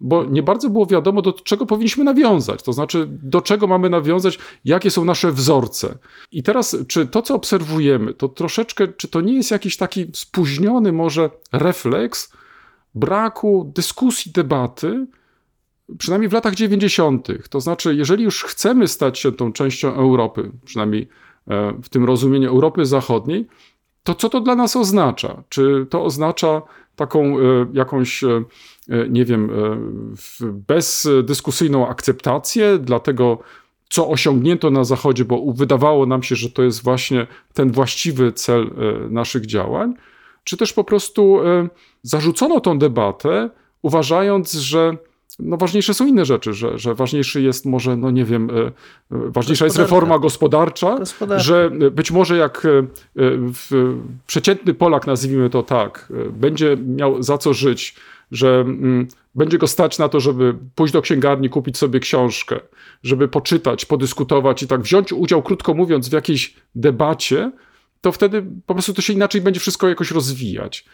bo 0.00 0.24
nie 0.24 0.42
bardzo 0.42 0.70
było 0.70 0.86
wiadomo, 0.86 1.22
do 1.22 1.32
czego 1.32 1.66
powinniśmy 1.66 2.04
nawiązać. 2.04 2.62
To 2.62 2.72
znaczy, 2.72 3.06
do 3.10 3.40
czego 3.40 3.66
mamy 3.66 3.90
nawiązać, 3.90 4.38
jakie 4.64 4.90
są 4.90 5.04
nasze 5.04 5.32
wzorce. 5.32 5.98
I 6.32 6.42
teraz, 6.42 6.76
czy 6.88 7.06
to, 7.06 7.22
co 7.22 7.34
obserwujemy, 7.34 8.14
to 8.14 8.28
troszeczkę, 8.28 8.88
czy 8.88 9.08
to 9.08 9.20
nie 9.20 9.34
jest 9.34 9.50
jakiś 9.50 9.76
taki 9.76 10.06
spóźniony 10.12 10.92
może 10.92 11.30
refleks 11.52 12.32
braku 12.94 13.72
dyskusji, 13.74 14.32
debaty, 14.32 15.06
przynajmniej 15.98 16.28
w 16.28 16.32
latach 16.32 16.54
90. 16.54 17.28
To 17.50 17.60
znaczy, 17.60 17.94
jeżeli 17.94 18.24
już 18.24 18.44
chcemy 18.44 18.88
stać 18.88 19.18
się 19.18 19.32
tą 19.32 19.52
częścią 19.52 19.94
Europy, 19.94 20.50
przynajmniej 20.64 21.08
e, 21.48 21.74
w 21.82 21.88
tym 21.88 22.04
rozumieniu 22.04 22.48
Europy 22.48 22.86
Zachodniej, 22.86 23.46
to 24.02 24.14
co 24.14 24.28
to 24.28 24.40
dla 24.40 24.54
nas 24.54 24.76
oznacza? 24.76 25.42
Czy 25.48 25.86
to 25.90 26.04
oznacza 26.04 26.62
taką 26.98 27.38
e, 27.38 27.42
jakąś, 27.72 28.24
e, 28.24 28.44
e, 28.88 29.08
nie 29.08 29.24
wiem, 29.24 29.50
bezdyskusyjną 30.42 31.88
akceptację 31.88 32.78
dla 32.78 33.00
tego, 33.00 33.38
co 33.88 34.08
osiągnięto 34.08 34.70
na 34.70 34.84
Zachodzie, 34.84 35.24
bo 35.24 35.52
wydawało 35.52 36.06
nam 36.06 36.22
się, 36.22 36.36
że 36.36 36.50
to 36.50 36.62
jest 36.62 36.84
właśnie 36.84 37.26
ten 37.54 37.72
właściwy 37.72 38.32
cel 38.32 38.70
naszych 39.10 39.46
działań, 39.46 39.94
czy 40.44 40.56
też 40.56 40.72
po 40.72 40.84
prostu 40.84 41.38
zarzucono 42.02 42.60
tą 42.60 42.78
debatę, 42.78 43.50
uważając, 43.82 44.52
że 44.52 44.96
no 45.38 45.56
ważniejsze 45.56 45.94
są 45.94 46.06
inne 46.06 46.24
rzeczy, 46.24 46.52
że, 46.52 46.78
że 46.78 46.94
ważniejszy 46.94 47.42
jest 47.42 47.66
może, 47.66 47.96
no 47.96 48.10
nie 48.10 48.24
wiem, 48.24 48.50
e, 48.50 48.54
e, 48.62 48.70
ważniejsza 49.10 49.64
jest 49.64 49.78
reforma 49.78 50.18
gospodarcza, 50.18 50.98
Gospodarka. 50.98 51.42
że 51.42 51.70
być 51.90 52.10
może 52.10 52.36
jak 52.36 52.66
e, 52.66 52.86
przeciętny 54.26 54.74
Polak, 54.74 55.06
nazwijmy 55.06 55.50
to 55.50 55.62
tak, 55.62 56.12
e, 56.26 56.30
będzie 56.30 56.76
miał 56.86 57.22
za 57.22 57.38
co 57.38 57.54
żyć, 57.54 57.94
że 58.32 58.60
mm, 58.60 59.06
będzie 59.34 59.58
go 59.58 59.66
stać 59.66 59.98
na 59.98 60.08
to, 60.08 60.20
żeby 60.20 60.54
pójść 60.74 60.92
do 60.92 61.02
księgarni, 61.02 61.50
kupić 61.50 61.78
sobie 61.78 62.00
książkę, 62.00 62.60
żeby 63.02 63.28
poczytać, 63.28 63.84
podyskutować 63.84 64.62
i 64.62 64.66
tak 64.66 64.80
wziąć 64.80 65.12
udział, 65.12 65.42
krótko 65.42 65.74
mówiąc, 65.74 66.08
w 66.08 66.12
jakiejś 66.12 66.54
debacie, 66.74 67.52
to 68.00 68.12
wtedy 68.12 68.44
po 68.66 68.74
prostu 68.74 68.94
to 68.94 69.02
się 69.02 69.12
inaczej 69.12 69.40
będzie 69.40 69.60
wszystko 69.60 69.88
jakoś 69.88 70.10
rozwijać. 70.10 70.84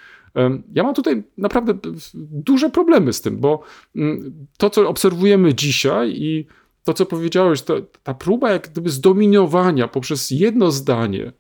Ja 0.72 0.82
mam 0.82 0.94
tutaj 0.94 1.22
naprawdę 1.38 1.74
duże 2.14 2.70
problemy 2.70 3.12
z 3.12 3.20
tym, 3.20 3.40
bo 3.40 3.62
mm, 3.96 4.46
to, 4.58 4.70
co 4.70 4.88
obserwujemy 4.88 5.54
dzisiaj 5.54 6.12
i 6.16 6.46
to, 6.84 6.94
co 6.94 7.06
powiedziałeś, 7.06 7.62
to, 7.62 7.80
ta 8.02 8.14
próba 8.14 8.50
jak 8.50 8.68
gdyby 8.70 8.90
zdominowania 8.90 9.88
poprzez 9.88 10.30
jedno 10.30 10.70
zdanie 10.70 11.26
e, 11.26 11.32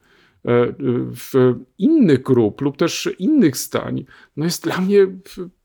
w 1.14 1.54
innych 1.78 2.22
grup 2.22 2.60
lub 2.60 2.76
też 2.76 3.08
innych 3.18 3.56
zdań, 3.56 4.04
no 4.36 4.44
jest 4.44 4.64
dla 4.64 4.80
mnie 4.80 5.06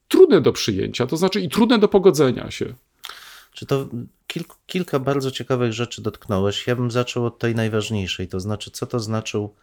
trudne 0.07 0.41
do 0.41 0.53
przyjęcia, 0.53 1.07
to 1.07 1.17
znaczy 1.17 1.41
i 1.41 1.49
trudne 1.49 1.79
do 1.79 1.87
pogodzenia 1.87 2.51
się. 2.51 2.73
Czy 3.53 3.65
to 3.65 3.87
kilk, 4.27 4.57
kilka 4.65 4.99
bardzo 4.99 5.31
ciekawych 5.31 5.73
rzeczy 5.73 6.01
dotknąłeś. 6.01 6.67
Ja 6.67 6.75
bym 6.75 6.91
zaczął 6.91 7.25
od 7.25 7.39
tej 7.39 7.55
najważniejszej, 7.55 8.27
to 8.27 8.39
znaczy, 8.39 8.71
co 8.71 8.85
to 8.85 8.99
znaczył 8.99 9.53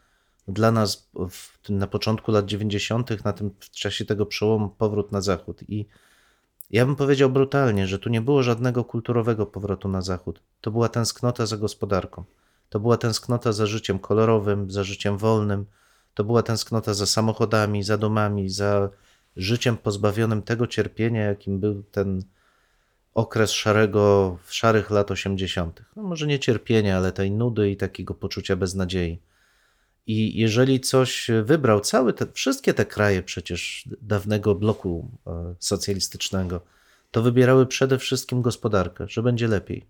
dla 0.48 0.72
nas 0.72 1.08
w, 1.30 1.70
na 1.70 1.86
początku 1.86 2.32
lat 2.32 2.46
90., 2.46 3.24
na 3.24 3.32
tym 3.32 3.50
w 3.60 3.70
czasie 3.70 4.04
tego 4.04 4.26
przełomu 4.26 4.68
powrót 4.68 5.12
na 5.12 5.20
zachód. 5.20 5.60
I 5.68 5.86
ja 6.70 6.86
bym 6.86 6.96
powiedział 6.96 7.30
brutalnie, 7.30 7.86
że 7.86 7.98
tu 7.98 8.08
nie 8.08 8.20
było 8.20 8.42
żadnego 8.42 8.84
kulturowego 8.84 9.46
powrotu 9.46 9.88
na 9.88 10.02
zachód. 10.02 10.40
To 10.60 10.70
była 10.70 10.88
tęsknota 10.88 11.46
za 11.46 11.56
gospodarką. 11.56 12.24
To 12.68 12.80
była 12.80 12.96
tęsknota 12.96 13.52
za 13.52 13.66
życiem 13.66 13.98
kolorowym, 13.98 14.70
za 14.70 14.84
życiem 14.84 15.18
wolnym. 15.18 15.66
To 16.14 16.24
była 16.24 16.42
tęsknota 16.42 16.94
za 16.94 17.06
samochodami, 17.06 17.82
za 17.82 17.98
domami, 17.98 18.50
za 18.50 18.88
życiem 19.36 19.76
pozbawionym 19.76 20.42
tego 20.42 20.66
cierpienia, 20.66 21.24
jakim 21.24 21.60
był 21.60 21.82
ten 21.82 22.22
okres 23.14 23.50
szarego, 23.50 24.36
szarych 24.48 24.90
lat 24.90 25.10
80. 25.10 25.82
No 25.96 26.02
może 26.02 26.26
nie 26.26 26.38
cierpienia, 26.38 26.96
ale 26.96 27.12
tej 27.12 27.30
nudy 27.30 27.70
i 27.70 27.76
takiego 27.76 28.14
poczucia 28.14 28.56
beznadziei. 28.56 29.18
I 30.06 30.38
jeżeli 30.38 30.80
coś 30.80 31.30
wybrał, 31.44 31.80
całe 31.80 32.12
te, 32.12 32.26
wszystkie 32.32 32.74
te 32.74 32.86
kraje 32.86 33.22
przecież 33.22 33.88
dawnego 34.02 34.54
bloku 34.54 35.10
e, 35.26 35.54
socjalistycznego, 35.58 36.60
to 37.10 37.22
wybierały 37.22 37.66
przede 37.66 37.98
wszystkim 37.98 38.42
gospodarkę, 38.42 39.06
że 39.08 39.22
będzie 39.22 39.48
lepiej. 39.48 39.86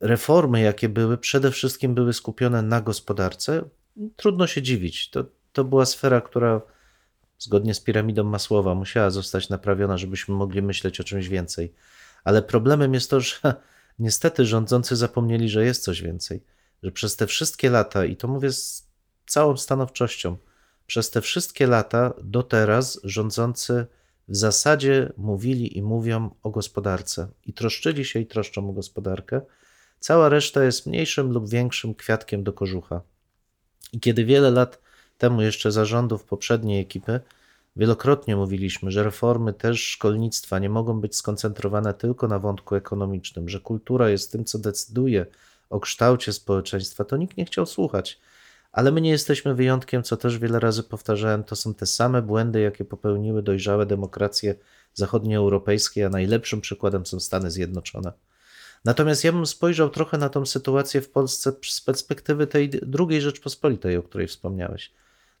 Reformy, 0.00 0.60
jakie 0.60 0.88
były, 0.88 1.18
przede 1.18 1.50
wszystkim 1.50 1.94
były 1.94 2.12
skupione 2.12 2.62
na 2.62 2.80
gospodarce. 2.80 3.64
Trudno 4.16 4.46
się 4.46 4.62
dziwić. 4.62 5.10
To, 5.10 5.24
to 5.52 5.64
była 5.64 5.86
sfera, 5.86 6.20
która 6.20 6.60
zgodnie 7.38 7.74
z 7.74 7.80
piramidą 7.80 8.24
Masłowa 8.24 8.74
musiała 8.74 9.10
zostać 9.10 9.48
naprawiona, 9.48 9.98
żebyśmy 9.98 10.34
mogli 10.34 10.62
myśleć 10.62 11.00
o 11.00 11.04
czymś 11.04 11.28
więcej. 11.28 11.72
Ale 12.24 12.42
problemem 12.42 12.94
jest 12.94 13.10
to, 13.10 13.20
że 13.20 13.36
niestety 13.98 14.44
rządzący 14.46 14.96
zapomnieli, 14.96 15.48
że 15.48 15.64
jest 15.64 15.84
coś 15.84 16.02
więcej. 16.02 16.53
Że 16.84 16.92
przez 16.92 17.16
te 17.16 17.26
wszystkie 17.26 17.70
lata, 17.70 18.04
i 18.04 18.16
to 18.16 18.28
mówię 18.28 18.52
z 18.52 18.86
całą 19.26 19.56
stanowczością, 19.56 20.36
przez 20.86 21.10
te 21.10 21.20
wszystkie 21.20 21.66
lata 21.66 22.14
do 22.22 22.42
teraz 22.42 23.00
rządzący 23.04 23.86
w 24.28 24.36
zasadzie 24.36 25.12
mówili 25.16 25.78
i 25.78 25.82
mówią 25.82 26.34
o 26.42 26.50
gospodarce 26.50 27.28
i 27.46 27.52
troszczyli 27.52 28.04
się 28.04 28.20
i 28.20 28.26
troszczą 28.26 28.70
o 28.70 28.72
gospodarkę. 28.72 29.40
Cała 30.00 30.28
reszta 30.28 30.64
jest 30.64 30.86
mniejszym 30.86 31.30
lub 31.32 31.48
większym 31.48 31.94
kwiatkiem 31.94 32.44
do 32.44 32.52
kożucha. 32.52 33.00
I 33.92 34.00
kiedy 34.00 34.24
wiele 34.24 34.50
lat 34.50 34.80
temu 35.18 35.42
jeszcze 35.42 35.72
zarządów 35.72 36.24
poprzedniej 36.24 36.80
ekipy 36.80 37.20
wielokrotnie 37.76 38.36
mówiliśmy, 38.36 38.90
że 38.90 39.02
reformy 39.02 39.52
też 39.52 39.82
szkolnictwa 39.84 40.58
nie 40.58 40.68
mogą 40.68 41.00
być 41.00 41.16
skoncentrowane 41.16 41.94
tylko 41.94 42.28
na 42.28 42.38
wątku 42.38 42.74
ekonomicznym, 42.74 43.48
że 43.48 43.60
kultura 43.60 44.08
jest 44.10 44.32
tym, 44.32 44.44
co 44.44 44.58
decyduje 44.58 45.26
o 45.70 45.80
kształcie 45.80 46.32
społeczeństwa, 46.32 47.04
to 47.04 47.16
nikt 47.16 47.36
nie 47.36 47.44
chciał 47.44 47.66
słuchać. 47.66 48.20
Ale 48.72 48.92
my 48.92 49.00
nie 49.00 49.10
jesteśmy 49.10 49.54
wyjątkiem, 49.54 50.02
co 50.02 50.16
też 50.16 50.38
wiele 50.38 50.60
razy 50.60 50.82
powtarzałem, 50.82 51.44
to 51.44 51.56
są 51.56 51.74
te 51.74 51.86
same 51.86 52.22
błędy, 52.22 52.60
jakie 52.60 52.84
popełniły 52.84 53.42
dojrzałe 53.42 53.86
demokracje 53.86 54.54
zachodnioeuropejskie, 54.94 56.06
a 56.06 56.08
najlepszym 56.08 56.60
przykładem 56.60 57.06
są 57.06 57.20
Stany 57.20 57.50
Zjednoczone. 57.50 58.12
Natomiast 58.84 59.24
ja 59.24 59.32
bym 59.32 59.46
spojrzał 59.46 59.90
trochę 59.90 60.18
na 60.18 60.28
tą 60.28 60.46
sytuację 60.46 61.00
w 61.00 61.10
Polsce 61.10 61.52
z 61.62 61.80
perspektywy 61.80 62.46
tej 62.46 62.70
drugiej 62.70 63.20
Rzeczpospolitej, 63.20 63.96
o 63.96 64.02
której 64.02 64.26
wspomniałeś. 64.26 64.92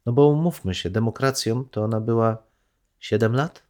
No 0.06 0.12
bo 0.12 0.26
umówmy 0.26 0.74
się, 0.74 0.90
demokracją 0.90 1.64
to 1.64 1.84
ona 1.84 2.00
była 2.00 2.38
7 3.00 3.34
lat, 3.34 3.62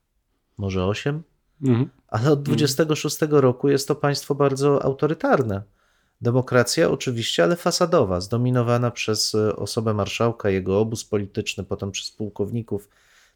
może 0.59 0.87
8, 0.87 1.23
Mhm. 1.63 1.91
ale 2.09 2.31
od 2.31 2.43
26 2.43 3.19
roku 3.31 3.69
jest 3.69 3.89
to 3.89 3.95
państwo 3.95 4.35
bardzo 4.35 4.85
autorytarne. 4.85 5.63
Demokracja 6.25 6.91
oczywiście, 6.91 7.45
ale 7.45 7.57
fasadowa, 7.57 8.21
zdominowana 8.21 8.91
przez 8.91 9.35
e, 9.35 9.57
osobę 9.57 9.95
marszałka, 9.95 10.51
jego 10.51 10.81
obóz 10.81 11.05
polityczny, 11.05 11.65
potem 11.65 11.91
przez 11.91 12.11
pułkowników. 12.11 12.89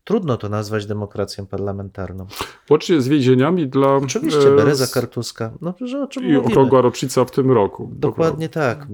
Trudno 0.04 0.36
to 0.36 0.48
nazwać 0.48 0.86
demokracją 0.86 1.46
parlamentarną. 1.46 2.26
Łącznie 2.70 3.00
z 3.00 3.08
więzieniami 3.08 3.68
dla... 3.68 3.96
Oczywiście, 3.96 4.48
e, 4.48 4.56
Bereza 4.56 4.86
Kartuska. 4.86 5.52
No, 5.60 5.74
że 5.80 6.02
o 6.02 6.06
czym 6.06 6.22
I 6.22 6.26
mówimy? 6.26 6.46
okrągła 6.46 6.80
rocznica 6.80 7.24
w 7.24 7.30
tym 7.30 7.52
roku. 7.52 7.90
Dokładnie 7.94 8.48
tak. 8.48 8.86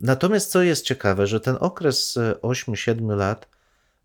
Natomiast 0.00 0.50
co 0.50 0.62
jest 0.62 0.84
ciekawe, 0.84 1.26
że 1.26 1.40
ten 1.40 1.56
okres 1.60 2.16
e, 2.16 2.34
8-7 2.42 3.16
lat 3.16 3.48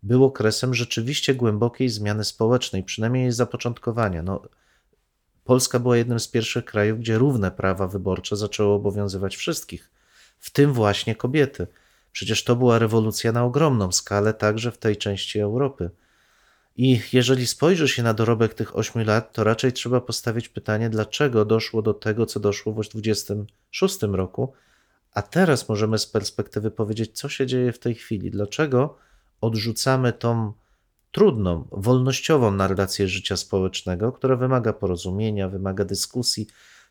był 0.02 0.24
okresem 0.24 0.74
rzeczywiście 0.74 1.34
głębokiej 1.34 1.88
zmiany 1.88 2.24
społecznej, 2.24 2.82
przynajmniej 2.82 3.22
jej 3.22 3.32
zapoczątkowania. 3.32 4.22
No, 4.22 4.42
Polska 5.46 5.78
była 5.78 5.96
jednym 5.96 6.20
z 6.20 6.28
pierwszych 6.28 6.64
krajów, 6.64 6.98
gdzie 6.98 7.18
równe 7.18 7.50
prawa 7.50 7.86
wyborcze 7.86 8.36
zaczęły 8.36 8.72
obowiązywać 8.72 9.36
wszystkich, 9.36 9.90
w 10.38 10.50
tym 10.50 10.72
właśnie 10.72 11.14
kobiety. 11.14 11.66
Przecież 12.12 12.44
to 12.44 12.56
była 12.56 12.78
rewolucja 12.78 13.32
na 13.32 13.44
ogromną 13.44 13.92
skalę, 13.92 14.34
także 14.34 14.72
w 14.72 14.78
tej 14.78 14.96
części 14.96 15.40
Europy. 15.40 15.90
I 16.76 17.00
jeżeli 17.12 17.46
spojrzy 17.46 17.88
się 17.88 18.02
na 18.02 18.14
dorobek 18.14 18.54
tych 18.54 18.76
8 18.76 19.06
lat, 19.06 19.32
to 19.32 19.44
raczej 19.44 19.72
trzeba 19.72 20.00
postawić 20.00 20.48
pytanie, 20.48 20.90
dlaczego 20.90 21.44
doszło 21.44 21.82
do 21.82 21.94
tego, 21.94 22.26
co 22.26 22.40
doszło 22.40 22.72
w 22.72 22.88
26 22.88 24.02
roku, 24.02 24.52
a 25.14 25.22
teraz 25.22 25.68
możemy 25.68 25.98
z 25.98 26.06
perspektywy 26.06 26.70
powiedzieć, 26.70 27.18
co 27.18 27.28
się 27.28 27.46
dzieje 27.46 27.72
w 27.72 27.78
tej 27.78 27.94
chwili, 27.94 28.30
dlaczego 28.30 28.96
odrzucamy 29.40 30.12
tą 30.12 30.52
trudną, 31.16 31.68
wolnościową 31.72 32.50
narrację 32.50 33.08
życia 33.08 33.36
społecznego, 33.36 34.12
która 34.12 34.36
wymaga 34.36 34.72
porozumienia, 34.72 35.48
wymaga 35.48 35.84
dyskusji, 35.84 36.46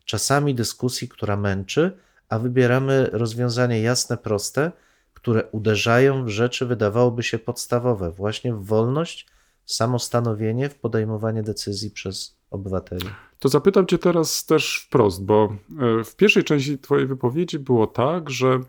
czasami 0.06 0.56
dyskusji, 0.56 1.10
która 1.10 1.38
męczy, 1.38 1.98
a 2.30 2.40
wybieramy 2.40 3.10
rozwiązanie 3.12 3.82
jasne, 3.82 4.18
proste, 4.18 4.72
które 5.14 5.44
uderzają 5.52 6.26
w 6.26 6.30
rzeczy, 6.30 6.66
wydawałoby 6.66 7.24
się 7.24 7.40
podstawowe, 7.40 8.12
właśnie 8.12 8.54
w 8.54 8.66
wolność, 8.66 9.28
w 9.66 9.74
samostanowienie, 9.74 10.70
w 10.70 10.76
podejmowanie 10.76 11.44
decyzji 11.44 11.92
przez 11.92 12.38
obywateli. 12.52 13.10
To 13.40 13.50
zapytam 13.50 13.88
Cię 13.88 13.98
teraz 13.98 14.46
też 14.46 14.86
wprost, 14.88 15.26
bo 15.26 15.56
e, 16.00 16.04
w 16.04 16.16
pierwszej 16.16 16.44
części 16.44 16.78
Twojej 16.78 17.08
wypowiedzi 17.08 17.60
było 17.60 17.88
tak, 17.88 18.30
że 18.30 18.60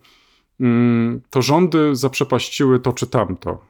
mm, 0.60 1.20
to 1.30 1.42
rządy 1.42 1.96
zaprzepaściły 1.96 2.80
to 2.80 2.92
czy 2.92 3.06
tamto. 3.06 3.64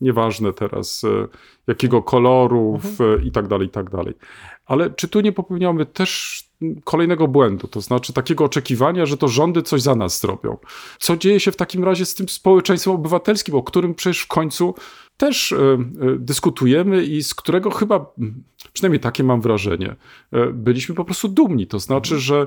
Nieważne 0.00 0.52
teraz 0.52 1.04
e, 1.04 1.28
jakiego 1.66 2.02
koloru 2.02 2.80
w, 2.82 3.24
i 3.24 3.30
tak 3.30 3.48
dalej, 3.48 3.66
i 3.66 3.70
tak 3.70 3.90
dalej. 3.90 4.14
Ale 4.66 4.90
czy 4.90 5.08
tu 5.08 5.20
nie 5.20 5.32
popełniamy 5.32 5.86
też 5.86 6.42
kolejnego 6.84 7.28
błędu, 7.28 7.68
to 7.68 7.80
znaczy 7.80 8.12
takiego 8.12 8.44
oczekiwania, 8.44 9.06
że 9.06 9.16
to 9.16 9.28
rządy 9.28 9.62
coś 9.62 9.82
za 9.82 9.94
nas 9.94 10.20
zrobią? 10.20 10.56
Co 10.98 11.16
dzieje 11.16 11.40
się 11.40 11.52
w 11.52 11.56
takim 11.56 11.84
razie 11.84 12.06
z 12.06 12.14
tym 12.14 12.28
społeczeństwem 12.28 12.94
obywatelskim, 12.94 13.54
o 13.54 13.62
którym 13.62 13.94
przecież 13.94 14.20
w 14.20 14.26
końcu 14.26 14.74
też 15.16 15.52
e, 15.52 15.56
e, 15.56 15.78
dyskutujemy 16.18 17.04
i 17.04 17.22
z 17.22 17.34
którego 17.34 17.70
chyba, 17.70 18.14
przynajmniej 18.72 19.00
takie 19.00 19.24
mam 19.24 19.40
wrażenie, 19.40 19.96
byliśmy 20.52 20.94
po 20.94 21.04
prostu 21.04 21.28
dumni. 21.28 21.66
To 21.66 21.78
znaczy, 21.78 22.18
że 22.18 22.46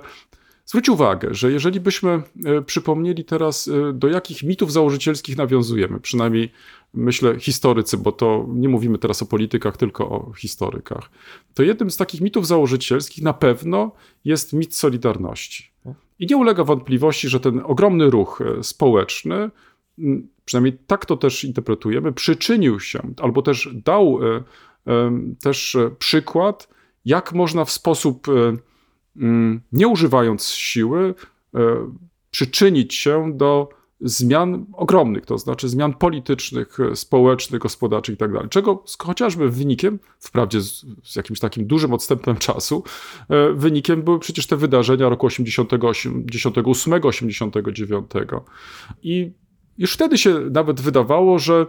Zwróć 0.69 0.89
uwagę, 0.89 1.29
że 1.31 1.51
jeżeli 1.51 1.79
byśmy 1.79 2.23
e, 2.45 2.61
przypomnieli 2.61 3.25
teraz, 3.25 3.67
e, 3.67 3.93
do 3.93 4.07
jakich 4.07 4.43
mitów 4.43 4.71
założycielskich 4.71 5.37
nawiązujemy, 5.37 5.99
przynajmniej 5.99 6.51
myślę 6.93 7.39
historycy, 7.39 7.97
bo 7.97 8.11
to 8.11 8.45
nie 8.49 8.69
mówimy 8.69 8.97
teraz 8.97 9.21
o 9.21 9.25
politykach, 9.25 9.77
tylko 9.77 10.09
o 10.09 10.33
historykach, 10.33 11.09
to 11.53 11.63
jednym 11.63 11.91
z 11.91 11.97
takich 11.97 12.21
mitów 12.21 12.47
założycielskich 12.47 13.23
na 13.23 13.33
pewno 13.33 13.91
jest 14.25 14.53
mit 14.53 14.75
Solidarności. 14.75 15.71
I 16.19 16.27
nie 16.27 16.37
ulega 16.37 16.63
wątpliwości, 16.63 17.29
że 17.29 17.39
ten 17.39 17.61
ogromny 17.65 18.09
ruch 18.09 18.41
e, 18.41 18.63
społeczny, 18.63 19.49
przynajmniej 20.45 20.77
tak 20.87 21.05
to 21.05 21.17
też 21.17 21.43
interpretujemy, 21.43 22.13
przyczynił 22.13 22.79
się 22.79 23.13
albo 23.21 23.41
też 23.41 23.69
dał 23.73 24.19
też 25.43 25.77
przykład, 25.99 26.67
jak 27.05 27.33
można 27.33 27.65
w 27.65 27.71
sposób 27.71 28.27
nie 29.71 29.87
używając 29.87 30.47
siły, 30.47 31.13
e, 31.55 31.59
przyczynić 32.31 32.93
się 32.93 33.37
do 33.37 33.69
zmian 34.01 34.65
ogromnych, 34.73 35.25
to 35.25 35.37
znaczy 35.37 35.69
zmian 35.69 35.93
politycznych, 35.93 36.79
e, 36.79 36.95
społecznych, 36.95 37.61
gospodarczych 37.61 38.13
itd. 38.19 38.47
Czego 38.49 38.75
sk- 38.75 39.05
chociażby 39.05 39.49
wynikiem, 39.49 39.99
wprawdzie 40.19 40.61
z, 40.61 40.85
z 41.03 41.15
jakimś 41.15 41.39
takim 41.39 41.67
dużym 41.67 41.93
odstępem 41.93 42.37
czasu, 42.37 42.83
e, 43.29 43.53
wynikiem 43.53 44.01
były 44.01 44.19
przecież 44.19 44.47
te 44.47 44.57
wydarzenia 44.57 45.09
roku 45.09 45.25
88, 45.25 46.25
88, 46.29 47.05
89. 47.05 48.11
I 49.03 49.31
już 49.77 49.93
wtedy 49.93 50.17
się 50.17 50.39
nawet 50.51 50.81
wydawało, 50.81 51.39
że 51.39 51.65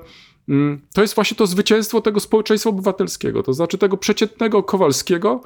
mm, 0.48 0.80
to 0.94 1.02
jest 1.02 1.14
właśnie 1.14 1.36
to 1.36 1.46
zwycięstwo 1.46 2.00
tego 2.00 2.20
społeczeństwa 2.20 2.70
obywatelskiego, 2.70 3.42
to 3.42 3.52
znaczy 3.52 3.78
tego 3.78 3.96
przeciętnego 3.96 4.62
Kowalskiego, 4.62 5.40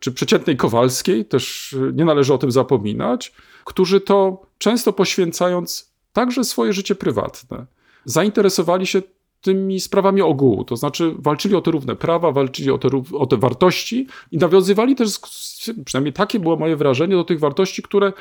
czy 0.00 0.12
przeciętnej 0.12 0.56
Kowalskiej, 0.56 1.24
też 1.24 1.72
y, 1.72 1.92
nie 1.94 2.04
należy 2.04 2.34
o 2.34 2.38
tym 2.38 2.50
zapominać, 2.50 3.32
którzy 3.64 4.00
to 4.00 4.42
często 4.58 4.92
poświęcając 4.92 5.92
także 6.12 6.44
swoje 6.44 6.72
życie 6.72 6.94
prywatne, 6.94 7.66
zainteresowali 8.04 8.86
się 8.86 9.02
tymi 9.40 9.80
sprawami 9.80 10.22
ogółu, 10.22 10.64
to 10.64 10.76
znaczy 10.76 11.14
walczyli 11.18 11.54
o 11.54 11.60
te 11.60 11.70
równe 11.70 11.96
prawa, 11.96 12.32
walczyli 12.32 12.70
o 12.70 12.78
te, 12.78 12.88
o 13.12 13.26
te 13.26 13.36
wartości 13.36 14.06
i 14.32 14.38
nawiązywali 14.38 14.94
też, 14.94 15.08
przynajmniej 15.84 16.12
takie 16.12 16.40
było 16.40 16.56
moje 16.56 16.76
wrażenie, 16.76 17.14
do 17.14 17.24
tych 17.24 17.40
wartości, 17.40 17.82
które 17.82 18.12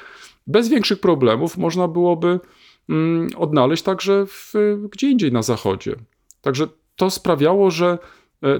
bez 0.47 0.69
większych 0.69 0.99
problemów 0.99 1.57
można 1.57 1.87
byłoby 1.87 2.39
mm, 2.89 3.29
odnaleźć 3.37 3.83
także 3.83 4.25
w, 4.25 4.53
gdzie 4.91 5.09
indziej 5.09 5.31
na 5.31 5.41
Zachodzie. 5.41 5.95
Także 6.41 6.67
to 6.95 7.09
sprawiało, 7.09 7.71
że 7.71 7.97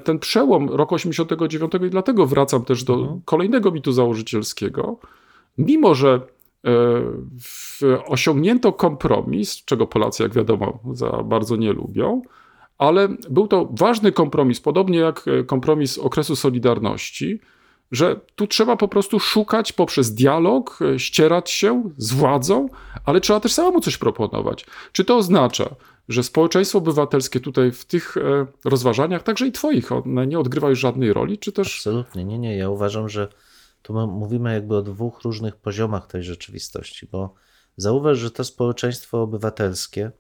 ten 0.04 0.20
przełom 0.20 0.70
roku 0.70 0.96
89 0.96 1.72
i 1.88 1.90
dlatego 1.90 2.26
wracam 2.26 2.66
też 2.66 2.84
do 2.84 2.94
Mhm. 2.94 3.22
kolejnego 3.26 3.72
mitu 3.72 3.92
założycielskiego, 3.92 4.98
mimo 5.58 5.96
że 5.96 6.22
e, 7.82 8.06
osiągnięto 8.06 8.74
kompromis, 8.74 9.64
czego 9.66 9.88
Polacy, 9.88 10.24
jak 10.24 10.34
wiadomo, 10.34 10.80
za 10.94 11.10
bardzo 11.10 11.56
nie 11.56 11.74
lubią, 11.74 12.22
ale 12.78 13.08
był 13.30 13.48
to 13.48 13.70
ważny 13.72 14.12
kompromis, 14.12 14.62
podobnie 14.62 15.00
jak 15.00 15.26
e, 15.28 15.44
kompromis 15.44 15.98
okresu 15.98 16.36
Solidarności, 16.36 17.40
że 17.92 18.20
tu 18.36 18.48
trzeba 18.48 18.78
po 18.78 18.88
prostu 18.88 19.20
szukać 19.20 19.74
poprzez 19.74 20.16
dialog, 20.16 20.80
e, 20.82 21.00
ścierać 21.00 21.52
się 21.52 21.84
z 21.98 22.14
władzą, 22.14 22.70
ale 23.06 23.22
trzeba 23.22 23.40
też 23.40 23.54
samemu 23.54 23.82
coś 23.82 23.98
proponować. 23.98 24.66
Czy 24.92 25.06
to 25.06 25.18
oznacza, 25.18 25.70
że 26.10 26.24
społeczeństwo 26.24 26.78
obywatelskie 26.78 27.40
tutaj 27.40 27.72
w 27.72 27.86
tych 27.86 28.18
e, 28.18 28.46
rozważaniach, 28.66 29.24
także 29.24 29.48
i 29.48 29.52
twoich, 29.52 29.92
one 29.92 30.28
nie 30.28 30.40
odgrywa 30.40 30.70
już 30.70 30.80
żadnej 30.80 31.14
roli, 31.14 31.38
czy 31.38 31.52
też 31.52 31.78
Absolutnie, 31.78 32.26
nie, 32.26 32.40
nie. 32.40 32.58
Ja 32.58 32.70
uważam, 32.70 33.10
że 33.10 33.28
tu 33.82 33.94
my 33.94 34.08
mówimy 34.08 34.54
jakby 34.54 34.76
o 34.76 34.82
dwóch 34.82 35.22
różnych 35.22 35.56
poziomach 35.56 36.08
tej 36.08 36.24
rzeczywistości, 36.24 37.08
bo 37.12 37.34
zauważ, 37.78 38.18
że 38.18 38.32
to 38.32 38.44
społeczeństwo 38.44 39.22
obywatelskie 39.22 40.12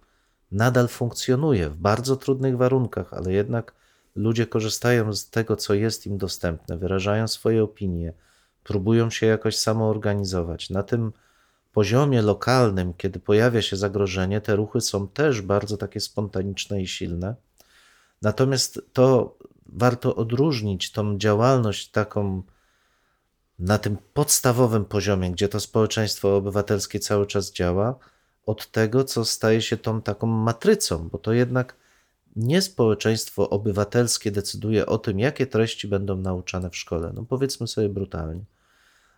nadal 0.51 0.87
funkcjonuje 0.87 1.69
w 1.69 1.75
bardzo 1.75 2.15
trudnych 2.15 2.57
warunkach, 2.57 3.13
ale 3.13 3.33
jednak 3.33 3.75
ludzie 4.15 4.47
korzystają 4.47 5.13
z 5.13 5.29
tego, 5.29 5.55
co 5.55 5.73
jest 5.73 6.05
im 6.07 6.17
dostępne, 6.17 6.77
wyrażają 6.77 7.27
swoje 7.27 7.63
opinie, 7.63 8.13
próbują 8.63 9.09
się 9.09 9.25
jakoś 9.25 9.57
samoorganizować. 9.57 10.69
Na 10.69 10.83
tym 10.83 11.11
poziomie 11.79 12.21
lokalnym, 12.21 12.93
kiedy 12.93 13.19
pojawia 13.19 13.61
się 13.61 13.75
zagrożenie, 13.75 14.41
te 14.41 14.55
ruchy 14.55 14.81
są 14.81 15.07
też 15.07 15.41
bardzo 15.41 15.77
takie 15.77 15.99
spontaniczne 15.99 16.81
i 16.81 16.87
silne. 16.87 17.35
Natomiast 18.21 18.81
to 18.93 19.37
warto 19.65 20.15
odróżnić 20.15 20.91
tą 20.91 21.17
działalność 21.17 21.91
taką 21.91 22.43
na 23.59 23.77
tym 23.77 23.97
podstawowym 24.13 24.85
poziomie, 24.85 25.31
gdzie 25.31 25.49
to 25.49 25.59
społeczeństwo 25.59 26.35
obywatelskie 26.35 26.99
cały 26.99 27.27
czas 27.27 27.51
działa, 27.51 27.95
od 28.45 28.71
tego, 28.71 29.03
co 29.03 29.25
staje 29.25 29.61
się 29.61 29.77
tą 29.77 30.01
taką 30.01 30.27
matrycą, 30.27 31.09
bo 31.09 31.17
to 31.17 31.33
jednak 31.33 31.75
nie 32.35 32.61
społeczeństwo 32.61 33.49
obywatelskie 33.49 34.31
decyduje 34.31 34.85
o 34.85 34.97
tym, 34.97 35.19
jakie 35.19 35.47
treści 35.47 35.87
będą 35.87 36.17
nauczane 36.17 36.69
w 36.69 36.77
szkole. 36.77 37.11
No 37.15 37.25
powiedzmy 37.29 37.67
sobie 37.67 37.89
brutalnie. 37.89 38.43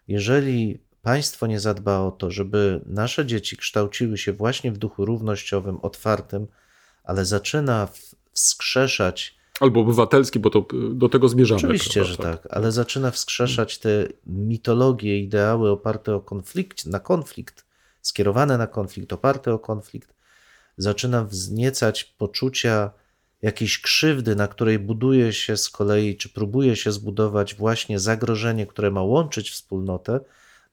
Jeżeli 0.08 0.90
państwo 1.01 1.47
nie 1.47 1.59
zadba 1.59 1.99
o 1.99 2.11
to, 2.11 2.31
żeby 2.31 2.81
nasze 2.85 3.25
dzieci 3.25 3.57
kształciły 3.57 4.17
się 4.17 4.33
właśnie 4.33 4.71
w 4.71 4.77
duchu 4.77 5.05
równościowym, 5.05 5.77
otwartym, 5.81 6.47
ale 7.03 7.25
zaczyna 7.25 7.87
wskrzeszać 8.31 9.41
albo 9.59 9.79
obywatelski, 9.79 10.39
bo 10.39 10.49
to 10.49 10.59
y, 10.59 10.95
do 10.95 11.09
tego 11.09 11.29
zmierzamy. 11.29 11.59
Oczywiście, 11.59 12.01
prawda? 12.01 12.11
że 12.11 12.17
tak, 12.17 12.47
ale 12.49 12.71
zaczyna 12.71 13.11
wskrzeszać 13.11 13.77
te 13.79 14.07
mitologie, 14.25 15.19
ideały 15.19 15.69
oparte 15.69 16.15
o 16.15 16.19
konflikt, 16.19 16.85
na 16.85 16.99
konflikt, 16.99 17.65
skierowane 18.01 18.57
na 18.57 18.67
konflikt, 18.67 19.13
oparte 19.13 19.53
o 19.53 19.59
konflikt, 19.59 20.13
zaczyna 20.77 21.23
wzniecać 21.23 22.03
poczucia 22.03 22.91
jakiejś 23.41 23.81
krzywdy, 23.81 24.35
na 24.35 24.47
której 24.47 24.79
buduje 24.79 25.33
się 25.33 25.57
z 25.57 25.69
kolei, 25.69 26.17
czy 26.17 26.29
próbuje 26.29 26.75
się 26.75 26.91
zbudować 26.91 27.55
właśnie 27.55 27.99
zagrożenie, 27.99 28.65
które 28.65 28.91
ma 28.91 29.03
łączyć 29.03 29.51
wspólnotę, 29.51 30.19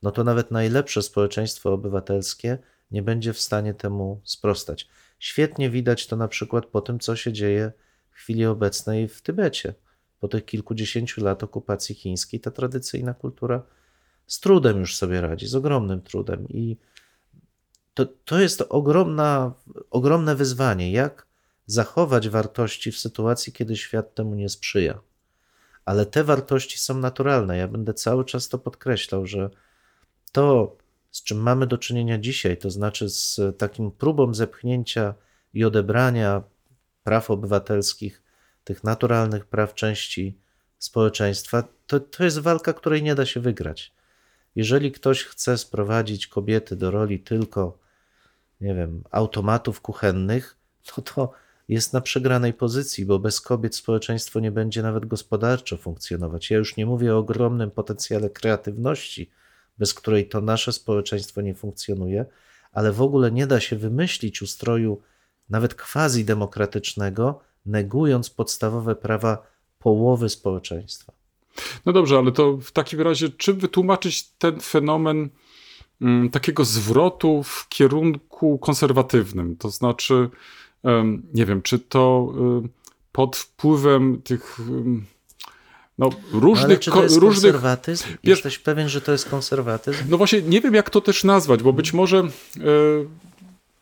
no 0.01 0.11
to 0.11 0.23
nawet 0.23 0.51
najlepsze 0.51 1.01
społeczeństwo 1.01 1.73
obywatelskie 1.73 2.57
nie 2.91 3.01
będzie 3.01 3.33
w 3.33 3.39
stanie 3.39 3.73
temu 3.73 4.21
sprostać. 4.23 4.87
Świetnie 5.19 5.69
widać 5.69 6.07
to 6.07 6.15
na 6.15 6.27
przykład 6.27 6.65
po 6.65 6.81
tym, 6.81 6.99
co 6.99 7.15
się 7.15 7.33
dzieje 7.33 7.71
w 8.11 8.15
chwili 8.15 8.45
obecnej 8.45 9.07
w 9.07 9.21
Tybecie. 9.21 9.73
Po 10.19 10.27
tych 10.27 10.45
kilkudziesięciu 10.45 11.23
lat 11.23 11.43
okupacji 11.43 11.95
chińskiej 11.95 12.39
ta 12.39 12.51
tradycyjna 12.51 13.13
kultura 13.13 13.63
z 14.27 14.39
trudem 14.39 14.79
już 14.79 14.97
sobie 14.97 15.21
radzi, 15.21 15.47
z 15.47 15.55
ogromnym 15.55 16.01
trudem. 16.01 16.47
I 16.49 16.77
to, 17.93 18.05
to 18.05 18.39
jest 18.39 18.63
ogromna, 18.69 19.53
ogromne 19.91 20.35
wyzwanie, 20.35 20.91
jak 20.91 21.27
zachować 21.65 22.29
wartości 22.29 22.91
w 22.91 22.99
sytuacji, 22.99 23.53
kiedy 23.53 23.77
świat 23.77 24.15
temu 24.15 24.35
nie 24.35 24.49
sprzyja. 24.49 24.99
Ale 25.85 26.05
te 26.05 26.23
wartości 26.23 26.77
są 26.77 26.97
naturalne. 26.97 27.57
Ja 27.57 27.67
będę 27.67 27.93
cały 27.93 28.25
czas 28.25 28.49
to 28.49 28.59
podkreślał, 28.59 29.25
że 29.25 29.49
to, 30.31 30.77
z 31.11 31.23
czym 31.23 31.37
mamy 31.37 31.67
do 31.67 31.77
czynienia 31.77 32.17
dzisiaj, 32.17 32.57
to 32.57 32.71
znaczy 32.71 33.09
z 33.09 33.39
takim 33.57 33.91
próbą 33.91 34.33
zepchnięcia 34.33 35.13
i 35.53 35.63
odebrania 35.63 36.43
praw 37.03 37.31
obywatelskich 37.31 38.23
tych 38.63 38.83
naturalnych 38.83 39.45
praw 39.45 39.73
części 39.73 40.37
społeczeństwa, 40.79 41.63
to, 41.87 41.99
to 41.99 42.23
jest 42.23 42.39
walka, 42.39 42.73
której 42.73 43.03
nie 43.03 43.15
da 43.15 43.25
się 43.25 43.39
wygrać. 43.39 43.93
Jeżeli 44.55 44.91
ktoś 44.91 45.23
chce 45.23 45.57
sprowadzić 45.57 46.27
kobiety 46.27 46.75
do 46.75 46.91
roli 46.91 47.19
tylko, 47.19 47.77
nie 48.61 48.75
wiem, 48.75 49.03
automatów 49.11 49.81
kuchennych, 49.81 50.57
no 50.97 51.03
to 51.03 51.31
jest 51.67 51.93
na 51.93 52.01
przegranej 52.01 52.53
pozycji, 52.53 53.05
bo 53.05 53.19
bez 53.19 53.41
kobiet 53.41 53.75
społeczeństwo 53.75 54.39
nie 54.39 54.51
będzie 54.51 54.81
nawet 54.81 55.05
gospodarczo 55.05 55.77
funkcjonować. 55.77 56.49
Ja 56.49 56.57
już 56.57 56.77
nie 56.77 56.85
mówię 56.85 57.15
o 57.15 57.17
ogromnym 57.17 57.71
potencjale 57.71 58.29
kreatywności, 58.29 59.29
bez 59.79 59.93
której 59.93 60.27
to 60.29 60.41
nasze 60.41 60.73
społeczeństwo 60.73 61.41
nie 61.41 61.55
funkcjonuje, 61.55 62.25
ale 62.71 62.91
w 62.91 63.01
ogóle 63.01 63.31
nie 63.31 63.47
da 63.47 63.59
się 63.59 63.75
wymyślić 63.75 64.41
ustroju 64.41 65.01
nawet 65.49 65.75
quasi 65.75 66.25
demokratycznego, 66.25 67.39
negując 67.65 68.29
podstawowe 68.29 68.95
prawa 68.95 69.47
połowy 69.79 70.29
społeczeństwa. 70.29 71.13
No 71.85 71.93
dobrze, 71.93 72.17
ale 72.17 72.31
to 72.31 72.57
w 72.57 72.71
takim 72.71 73.01
razie, 73.01 73.29
czym 73.29 73.59
wytłumaczyć 73.59 74.29
ten 74.29 74.59
fenomen 74.59 75.29
mm, 76.01 76.29
takiego 76.29 76.65
zwrotu 76.65 77.43
w 77.43 77.67
kierunku 77.69 78.57
konserwatywnym? 78.57 79.55
To 79.55 79.69
znaczy, 79.69 80.29
em, 80.83 81.23
nie 81.33 81.45
wiem, 81.45 81.61
czy 81.61 81.79
to 81.79 82.33
y, 82.65 82.69
pod 83.11 83.37
wpływem 83.37 84.21
tych 84.21 84.59
ym, 84.59 85.05
no, 85.99 86.09
No 86.33 86.39
różnych. 86.39 86.65
ale 86.65 86.77
czy 86.77 86.91
to 86.91 87.03
jest 87.03 87.17
różnych 87.17 87.51
konserwatyzm? 87.53 88.03
Wiesz- 88.07 88.17
Jesteś 88.23 88.59
pewien, 88.59 88.89
że 88.89 89.01
to 89.01 89.11
jest 89.11 89.29
konserwatyzm? 89.29 90.03
no 90.09 90.17
właśnie, 90.17 90.41
nie 90.41 90.61
wiem 90.61 90.73
jak 90.73 90.89
to 90.89 91.01
też 91.01 91.23
nazwać, 91.23 91.63
bo 91.63 91.73
być 91.73 91.93
może. 91.93 92.19
y, 92.57 93.07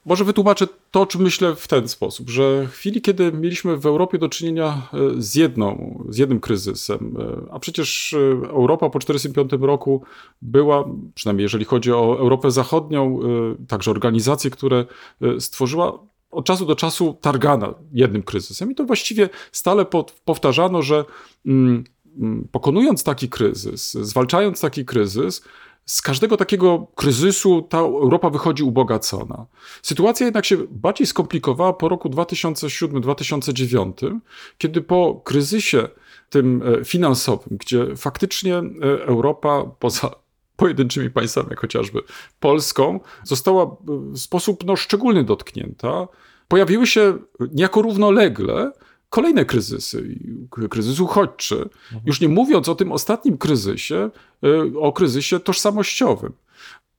może 0.06 0.24
wytłumaczę 0.26 0.68
to, 0.92 1.02
o 1.02 1.06
czym 1.06 1.22
myślę 1.22 1.56
w 1.56 1.68
ten 1.68 1.88
sposób, 1.88 2.30
że 2.30 2.68
w 2.68 2.72
chwili, 2.72 3.02
kiedy 3.02 3.32
mieliśmy 3.32 3.78
w 3.78 3.86
Europie 3.86 4.18
do 4.18 4.30
czynienia 4.30 4.88
e, 4.94 5.22
z, 5.22 5.36
jedną, 5.36 6.04
z 6.10 6.18
jednym 6.18 6.40
kryzysem, 6.40 7.18
e, 7.20 7.54
a 7.54 7.60
przecież 7.60 8.14
e, 8.14 8.18
Europa 8.50 8.90
po 8.90 9.00
1945 9.00 9.64
roku 9.68 10.02
była, 10.42 10.86
przynajmniej 11.16 11.44
jeżeli 11.44 11.66
chodzi 11.66 11.92
o 11.92 12.16
Europę 12.20 12.52
Zachodnią, 12.52 13.20
e, 13.62 13.66
także 13.68 13.92
organizacje, 13.92 14.50
które 14.52 14.86
e, 15.22 15.42
stworzyła, 15.42 16.00
od 16.32 16.46
czasu 16.46 16.66
do 16.66 16.76
czasu 16.76 17.18
targana 17.22 17.74
jednym 17.94 18.24
kryzysem. 18.24 18.72
I 18.72 18.76
to 18.76 18.84
właściwie 18.86 19.30
stale 19.52 19.86
powtarzano, 20.26 20.82
że 20.82 21.06
mm, 21.46 21.84
pokonując 22.52 23.04
taki 23.04 23.30
kryzys, 23.30 23.94
zwalczając 23.94 24.62
taki 24.62 24.86
kryzys, 24.86 25.42
z 25.88 26.02
każdego 26.02 26.38
takiego 26.38 26.88
kryzysu 26.96 27.68
ta 27.70 27.78
Europa 27.78 28.30
wychodzi 28.30 28.64
ubogacona. 28.64 29.46
Sytuacja 29.82 30.26
jednak 30.26 30.46
się 30.46 30.58
bardziej 30.70 31.08
skomplikowała 31.08 31.74
po 31.74 31.90
roku 31.90 32.10
2007-2009, 32.10 34.20
kiedy 34.58 34.82
po 34.82 35.22
kryzysie 35.24 35.88
tym 36.30 36.64
e, 36.82 36.86
finansowym, 36.86 37.58
gdzie 37.58 37.96
faktycznie 37.96 38.58
e, 38.58 38.62
Europa 39.06 39.64
poza 39.80 40.12
pojedynczymi 40.58 41.10
państwami, 41.10 41.48
jak 41.50 41.60
chociażby 41.60 42.02
Polską, 42.40 43.00
została 43.24 43.64
e, 43.64 43.68
w 44.14 44.18
sposób 44.18 44.66
no, 44.66 44.76
szczególny 44.76 45.24
dotknięta, 45.24 46.08
pojawiły 46.48 46.88
się 46.88 47.18
niejako 47.52 47.82
równolegle 47.82 48.72
kolejne 49.10 49.46
kryzysy, 49.46 50.20
kryzys 50.70 51.00
uchodźczy, 51.00 51.70
już 52.06 52.22
nie 52.22 52.30
mówiąc 52.30 52.70
o 52.70 52.76
tym 52.76 52.92
ostatnim 52.92 53.38
kryzysie, 53.38 54.10
y, 54.44 54.80
o 54.80 54.94
kryzysie 54.94 55.40
tożsamościowym. 55.40 56.34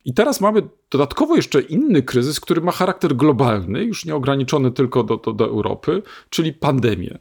I 0.05 0.15
teraz 0.15 0.41
mamy 0.41 0.63
dodatkowo 0.91 1.37
jeszcze 1.37 1.61
inny 1.61 2.03
kryzys, 2.03 2.41
który 2.41 2.61
ma 2.61 2.73
charakter 2.73 3.17
globalny, 3.17 3.85
już 3.85 4.05
nie 4.05 4.15
ograniczony 4.15 4.73
tylko 4.73 5.03
do, 5.03 5.17
do, 5.17 5.33
do 5.33 5.45
Europy, 5.45 6.03
czyli 6.31 6.53
pandemię. 6.53 7.19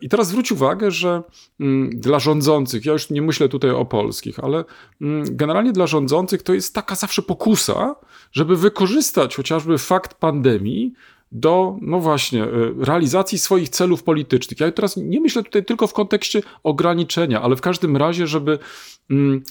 I 0.00 0.08
teraz 0.08 0.28
zwróć 0.28 0.52
uwagę, 0.52 0.90
że 0.90 1.22
mm, 1.60 2.00
dla 2.00 2.18
rządzących, 2.18 2.84
ja 2.84 2.92
już 2.92 3.10
nie 3.10 3.22
myślę 3.22 3.48
tutaj 3.48 3.70
o 3.70 3.84
polskich, 3.84 4.38
ale 4.38 4.64
mm, 5.00 5.24
generalnie 5.36 5.72
dla 5.72 5.86
rządzących 5.86 6.42
to 6.42 6.54
jest 6.54 6.74
taka 6.74 6.94
zawsze 6.94 7.22
pokusa, 7.22 7.96
żeby 8.32 8.56
wykorzystać 8.56 9.36
chociażby 9.36 9.78
fakt 9.78 10.14
pandemii 10.14 10.92
do, 11.32 11.76
no 11.80 12.00
właśnie, 12.00 12.44
y, 12.44 12.74
realizacji 12.78 13.38
swoich 13.38 13.68
celów 13.68 14.02
politycznych. 14.02 14.60
Ja 14.60 14.72
teraz 14.72 14.96
nie 14.96 15.20
myślę 15.20 15.42
tutaj 15.42 15.64
tylko 15.64 15.86
w 15.86 15.92
kontekście 15.92 16.42
ograniczenia, 16.62 17.42
ale 17.42 17.56
w 17.56 17.60
każdym 17.60 17.96
razie, 17.96 18.26
żeby 18.26 18.58
mm, 19.10 19.42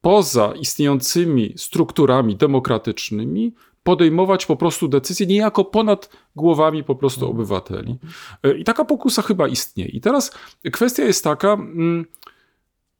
poza 0.00 0.52
istniejącymi 0.60 1.54
strukturami 1.56 2.36
demokratycznymi 2.36 3.52
podejmować 3.82 4.46
po 4.46 4.56
prostu 4.56 4.88
decyzje 4.88 5.26
niejako 5.26 5.64
ponad 5.64 6.10
głowami 6.36 6.84
po 6.84 6.94
prostu 6.94 7.30
obywateli. 7.30 7.98
Y, 8.46 8.58
I 8.58 8.64
taka 8.64 8.84
pokusa 8.84 9.22
chyba 9.22 9.48
istnieje. 9.48 9.90
I 9.90 10.00
teraz 10.00 10.32
kwestia 10.72 11.04
jest 11.04 11.24
taka, 11.24 11.52
mm, 11.52 12.06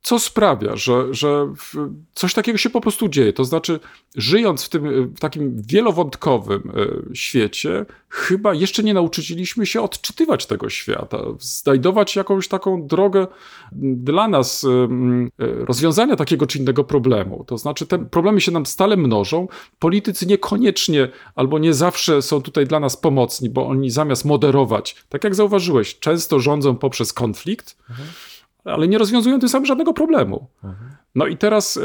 co 0.02 0.18
sprawia, 0.18 0.76
że, 0.76 1.14
że 1.14 1.54
coś 2.14 2.34
takiego 2.34 2.58
się 2.58 2.70
po 2.70 2.80
prostu 2.80 3.08
dzieje. 3.08 3.32
To 3.32 3.44
znaczy, 3.44 3.80
żyjąc 4.16 4.64
w 4.64 4.68
tym 4.68 5.14
w 5.16 5.20
takim 5.20 5.62
wielowątkowym 5.62 6.72
e, 7.10 7.14
świecie, 7.14 7.86
chyba 8.08 8.54
jeszcze 8.54 8.82
nie 8.82 8.94
nauczyliśmy 8.94 9.66
się 9.66 9.82
odczytywać 9.82 10.46
tego 10.46 10.70
świata, 10.70 11.18
znajdować 11.38 12.16
jakąś 12.16 12.48
taką 12.48 12.86
drogę 12.86 13.26
dla 13.72 14.28
nas 14.28 14.64
em, 14.64 15.30
e, 15.38 15.46
rozwiązania 15.64 16.16
takiego 16.16 16.46
czy 16.46 16.58
innego 16.58 16.84
problemu. 16.84 17.44
To 17.46 17.58
znaczy, 17.58 17.86
te 17.86 17.98
problemy 17.98 18.40
się 18.40 18.52
nam 18.52 18.66
stale 18.66 18.96
mnożą. 18.96 19.48
Politycy 19.78 20.26
niekoniecznie 20.26 21.08
albo 21.34 21.58
nie 21.58 21.74
zawsze 21.74 22.22
są 22.22 22.42
tutaj 22.42 22.66
dla 22.66 22.80
nas 22.80 22.96
pomocni, 22.96 23.50
bo 23.50 23.66
oni 23.66 23.90
zamiast 23.90 24.24
moderować, 24.24 24.96
tak 25.08 25.24
jak 25.24 25.34
zauważyłeś, 25.34 25.98
często 25.98 26.40
rządzą 26.40 26.76
poprzez 26.76 27.12
konflikt 27.12 27.76
ale 28.64 28.88
nie 28.88 28.98
rozwiązują 28.98 29.40
tym 29.40 29.48
samym 29.48 29.66
żadnego 29.66 29.94
problemu. 29.94 30.46
No 31.14 31.26
i 31.26 31.36
teraz 31.36 31.76
y, 31.76 31.80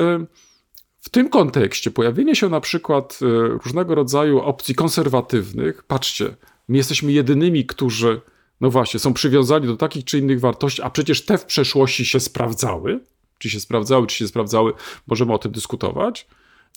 w 0.97 1.09
tym 1.09 1.29
kontekście 1.29 1.91
pojawienie 1.91 2.35
się 2.35 2.49
na 2.49 2.61
przykład 2.61 3.19
y, 3.21 3.47
różnego 3.47 3.95
rodzaju 3.95 4.39
opcji 4.39 4.75
konserwatywnych, 4.75 5.83
patrzcie, 5.83 6.35
my 6.67 6.77
jesteśmy 6.77 7.11
jedynymi, 7.11 7.65
którzy, 7.65 8.21
no 8.61 8.69
właśnie, 8.69 8.99
są 8.99 9.13
przywiązani 9.13 9.67
do 9.67 9.77
takich 9.77 10.05
czy 10.05 10.19
innych 10.19 10.39
wartości, 10.39 10.81
a 10.81 10.89
przecież 10.89 11.25
te 11.25 11.37
w 11.37 11.45
przeszłości 11.45 12.05
się 12.05 12.19
sprawdzały. 12.19 12.99
Czy 13.37 13.49
się 13.49 13.59
sprawdzały, 13.59 14.07
czy 14.07 14.15
się 14.15 14.27
sprawdzały, 14.27 14.73
możemy 15.07 15.33
o 15.33 15.37
tym 15.37 15.51
dyskutować. 15.51 16.27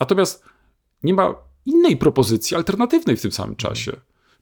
Natomiast 0.00 0.44
nie 1.02 1.14
ma 1.14 1.34
innej 1.66 1.96
propozycji 1.96 2.56
alternatywnej 2.56 3.16
w 3.16 3.22
tym 3.22 3.32
samym 3.32 3.56
czasie. 3.56 3.92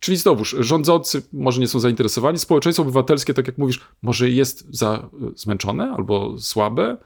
Czyli 0.00 0.16
znowuż, 0.16 0.56
rządzący 0.58 1.22
może 1.32 1.61
nie 1.61 1.68
są 1.68 1.80
zainteresowani, 1.80 2.38
społeczeństwo 2.38 2.82
obywatelskie, 2.82 3.34
tak 3.34 3.46
jak 3.46 3.58
mówisz, 3.58 3.80
może 4.02 4.30
jest 4.30 4.66
za 4.70 5.11
zmęczone 5.37 5.94
albo 5.96 6.38
słabe, 6.38 6.96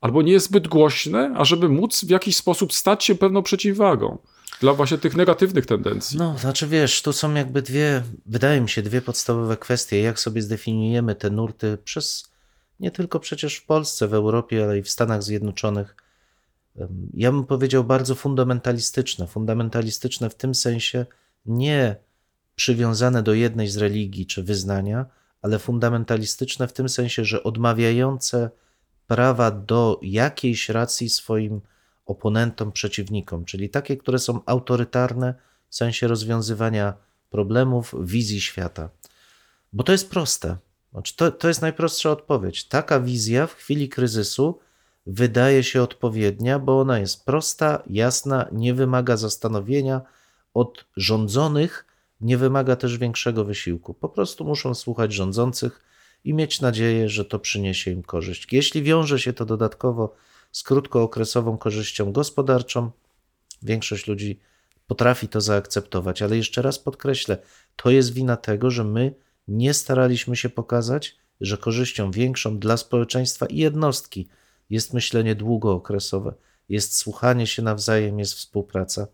albo 0.00 0.22
nie 0.22 0.32
jest 0.32 0.46
zbyt 0.46 0.68
głośne, 0.68 1.34
ażeby 1.36 1.68
móc 1.68 2.04
w 2.04 2.10
jakiś 2.10 2.36
sposób 2.36 2.72
stać 2.72 3.04
się 3.04 3.14
pewną 3.14 3.42
przeciwwagą 3.42 4.18
dla 4.60 4.72
właśnie 4.72 4.98
tych 4.98 5.16
negatywnych 5.16 5.66
tendencji. 5.66 6.18
No, 6.18 6.38
znaczy 6.38 6.66
wiesz, 6.66 7.02
tu 7.02 7.12
są 7.12 7.34
jakby 7.34 7.62
dwie, 7.62 8.02
wydaje 8.26 8.60
mi 8.60 8.68
się, 8.68 8.82
dwie 8.82 9.02
podstawowe 9.02 9.56
kwestie, 9.56 10.00
jak 10.00 10.20
sobie 10.20 10.42
zdefiniujemy 10.42 11.14
te 11.14 11.30
nurty 11.30 11.78
przez, 11.84 12.32
nie 12.80 12.90
tylko 12.90 13.20
przecież 13.20 13.56
w 13.56 13.66
Polsce, 13.66 14.08
w 14.08 14.14
Europie, 14.14 14.64
ale 14.64 14.78
i 14.78 14.82
w 14.82 14.90
Stanach 14.90 15.22
Zjednoczonych. 15.22 15.96
Ja 17.14 17.32
bym 17.32 17.44
powiedział 17.44 17.84
bardzo 17.84 18.14
fundamentalistyczne. 18.14 19.26
Fundamentalistyczne 19.26 20.30
w 20.30 20.34
tym 20.34 20.54
sensie 20.54 21.06
nie 21.46 21.96
przywiązane 22.54 23.22
do 23.22 23.34
jednej 23.34 23.68
z 23.68 23.76
religii 23.76 24.26
czy 24.26 24.42
wyznania, 24.42 25.06
ale 25.42 25.58
fundamentalistyczne 25.58 26.68
w 26.68 26.72
tym 26.72 26.88
sensie, 26.88 27.24
że 27.24 27.42
odmawiające 27.42 28.50
prawa 29.06 29.50
do 29.50 29.98
jakiejś 30.02 30.68
racji 30.68 31.08
swoim 31.08 31.60
oponentom, 32.06 32.72
przeciwnikom, 32.72 33.44
czyli 33.44 33.70
takie, 33.70 33.96
które 33.96 34.18
są 34.18 34.40
autorytarne 34.46 35.34
w 35.68 35.76
sensie 35.76 36.08
rozwiązywania 36.08 36.94
problemów, 37.30 37.94
wizji 38.00 38.40
świata. 38.40 38.88
Bo 39.72 39.84
to 39.84 39.92
jest 39.92 40.10
proste. 40.10 40.56
Znaczy, 40.92 41.16
to, 41.16 41.30
to 41.30 41.48
jest 41.48 41.62
najprostsza 41.62 42.10
odpowiedź. 42.10 42.68
Taka 42.68 43.00
wizja 43.00 43.46
w 43.46 43.54
chwili 43.54 43.88
kryzysu 43.88 44.58
wydaje 45.06 45.62
się 45.62 45.82
odpowiednia, 45.82 46.58
bo 46.58 46.80
ona 46.80 46.98
jest 46.98 47.24
prosta, 47.24 47.82
jasna, 47.86 48.48
nie 48.52 48.74
wymaga 48.74 49.16
zastanowienia 49.16 50.00
od 50.54 50.84
rządzonych, 50.96 51.86
nie 52.22 52.36
wymaga 52.36 52.76
też 52.76 52.98
większego 52.98 53.44
wysiłku. 53.44 53.94
Po 53.94 54.08
prostu 54.08 54.44
muszą 54.44 54.74
słuchać 54.74 55.12
rządzących 55.12 55.80
i 56.24 56.34
mieć 56.34 56.60
nadzieję, 56.60 57.08
że 57.08 57.24
to 57.24 57.38
przyniesie 57.38 57.90
im 57.90 58.02
korzyść. 58.02 58.46
Jeśli 58.52 58.82
wiąże 58.82 59.18
się 59.18 59.32
to 59.32 59.46
dodatkowo 59.46 60.14
z 60.52 60.62
krótkookresową 60.62 61.58
korzyścią 61.58 62.12
gospodarczą, 62.12 62.90
większość 63.62 64.06
ludzi 64.06 64.40
potrafi 64.86 65.28
to 65.28 65.40
zaakceptować, 65.40 66.22
ale 66.22 66.36
jeszcze 66.36 66.62
raz 66.62 66.78
podkreślę, 66.78 67.38
to 67.76 67.90
jest 67.90 68.12
wina 68.12 68.36
tego, 68.36 68.70
że 68.70 68.84
my 68.84 69.14
nie 69.48 69.74
staraliśmy 69.74 70.36
się 70.36 70.48
pokazać, 70.48 71.16
że 71.40 71.58
korzyścią 71.58 72.10
większą 72.10 72.58
dla 72.58 72.76
społeczeństwa 72.76 73.46
i 73.46 73.56
jednostki 73.56 74.28
jest 74.70 74.94
myślenie 74.94 75.34
długookresowe, 75.34 76.34
jest 76.68 76.96
słuchanie 76.96 77.46
się 77.46 77.62
nawzajem, 77.62 78.18
jest 78.18 78.34
współpraca. 78.34 79.06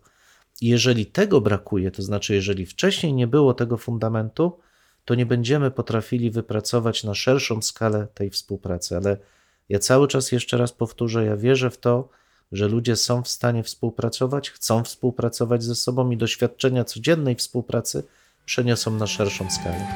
Jeżeli 0.61 1.05
tego 1.05 1.41
brakuje, 1.41 1.91
to 1.91 2.01
znaczy, 2.01 2.35
jeżeli 2.35 2.65
wcześniej 2.65 3.13
nie 3.13 3.27
było 3.27 3.53
tego 3.53 3.77
fundamentu, 3.77 4.59
to 5.05 5.15
nie 5.15 5.25
będziemy 5.25 5.71
potrafili 5.71 6.31
wypracować 6.31 7.03
na 7.03 7.13
szerszą 7.13 7.61
skalę 7.61 8.07
tej 8.13 8.29
współpracy. 8.29 8.97
Ale 8.97 9.17
ja 9.69 9.79
cały 9.79 10.07
czas 10.07 10.31
jeszcze 10.31 10.57
raz 10.57 10.71
powtórzę, 10.71 11.25
ja 11.25 11.37
wierzę 11.37 11.69
w 11.69 11.77
to, 11.77 12.09
że 12.51 12.67
ludzie 12.67 12.95
są 12.95 13.23
w 13.23 13.27
stanie 13.27 13.63
współpracować, 13.63 14.49
chcą 14.49 14.83
współpracować 14.83 15.63
ze 15.63 15.75
sobą 15.75 16.11
i 16.11 16.17
doświadczenia 16.17 16.83
codziennej 16.83 17.35
współpracy 17.35 18.03
przeniosą 18.45 18.91
na 18.91 19.07
szerszą 19.07 19.49
skalę. 19.51 19.87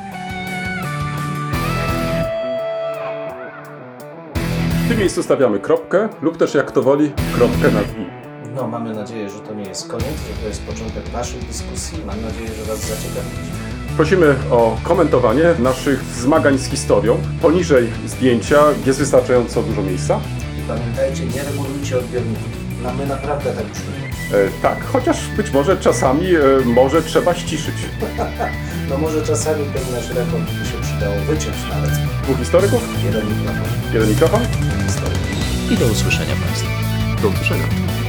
W 4.85 4.89
tym 4.89 4.99
miejscu 4.99 5.23
stawiamy 5.23 5.59
kropkę 5.59 6.09
lub 6.21 6.37
też 6.37 6.53
jak 6.53 6.71
to 6.71 6.81
woli, 6.81 7.11
kropkę 7.35 7.71
nad 7.71 7.97
i. 7.97 8.22
No, 8.55 8.67
mamy 8.67 8.93
nadzieję, 8.93 9.29
że 9.29 9.39
to 9.39 9.53
nie 9.53 9.63
jest 9.63 9.87
koniec, 9.87 10.05
że 10.05 10.41
to 10.41 10.47
jest 10.47 10.61
początek 10.63 11.13
naszych 11.13 11.47
dyskusji. 11.47 11.97
Mam 12.05 12.21
nadzieję, 12.21 12.47
że 12.47 12.63
Was 12.63 12.79
zaciekawiliśmy. 12.79 13.57
Prosimy 13.95 14.35
o 14.51 14.77
komentowanie 14.83 15.43
naszych 15.59 16.03
zmagań 16.03 16.57
z 16.57 16.65
historią. 16.65 17.17
Poniżej 17.41 17.89
zdjęcia 18.05 18.63
jest 18.85 18.99
wystarczająco 18.99 19.63
dużo 19.63 19.81
miejsca. 19.81 20.19
I 20.59 20.67
pamiętajcie, 20.67 21.25
nie 21.25 21.43
regulujcie 21.43 21.97
odbiorników. 21.97 22.47
No, 22.83 22.93
my 22.93 23.05
naprawdę 23.05 23.53
tak 23.53 23.65
czujemy. 23.65 24.47
E, 24.47 24.61
tak, 24.61 24.85
chociaż 24.85 25.27
być 25.37 25.51
może 25.51 25.77
czasami 25.77 26.35
e, 26.35 26.39
może 26.65 27.01
trzeba 27.01 27.35
ściszyć. 27.35 27.75
No 28.89 28.97
może 28.97 29.21
czasami 29.21 29.65
ten 29.65 29.95
nasz 29.95 30.09
rekord 30.09 30.43
by 30.43 30.65
się 30.65 30.81
przydało 30.81 31.15
wyciąć 31.15 31.55
nawet. 31.69 31.91
Dwóch 32.23 32.37
historyków, 32.37 33.03
Jeden 33.05 33.29
mikrofon, 33.29 33.63
jeden 33.93 34.09
mikrofon. 34.09 34.41
I 35.71 35.77
do 35.77 35.85
usłyszenia 35.85 36.33
Państwu. 36.45 36.67
Do 37.21 37.27
usłyszenia. 37.27 38.02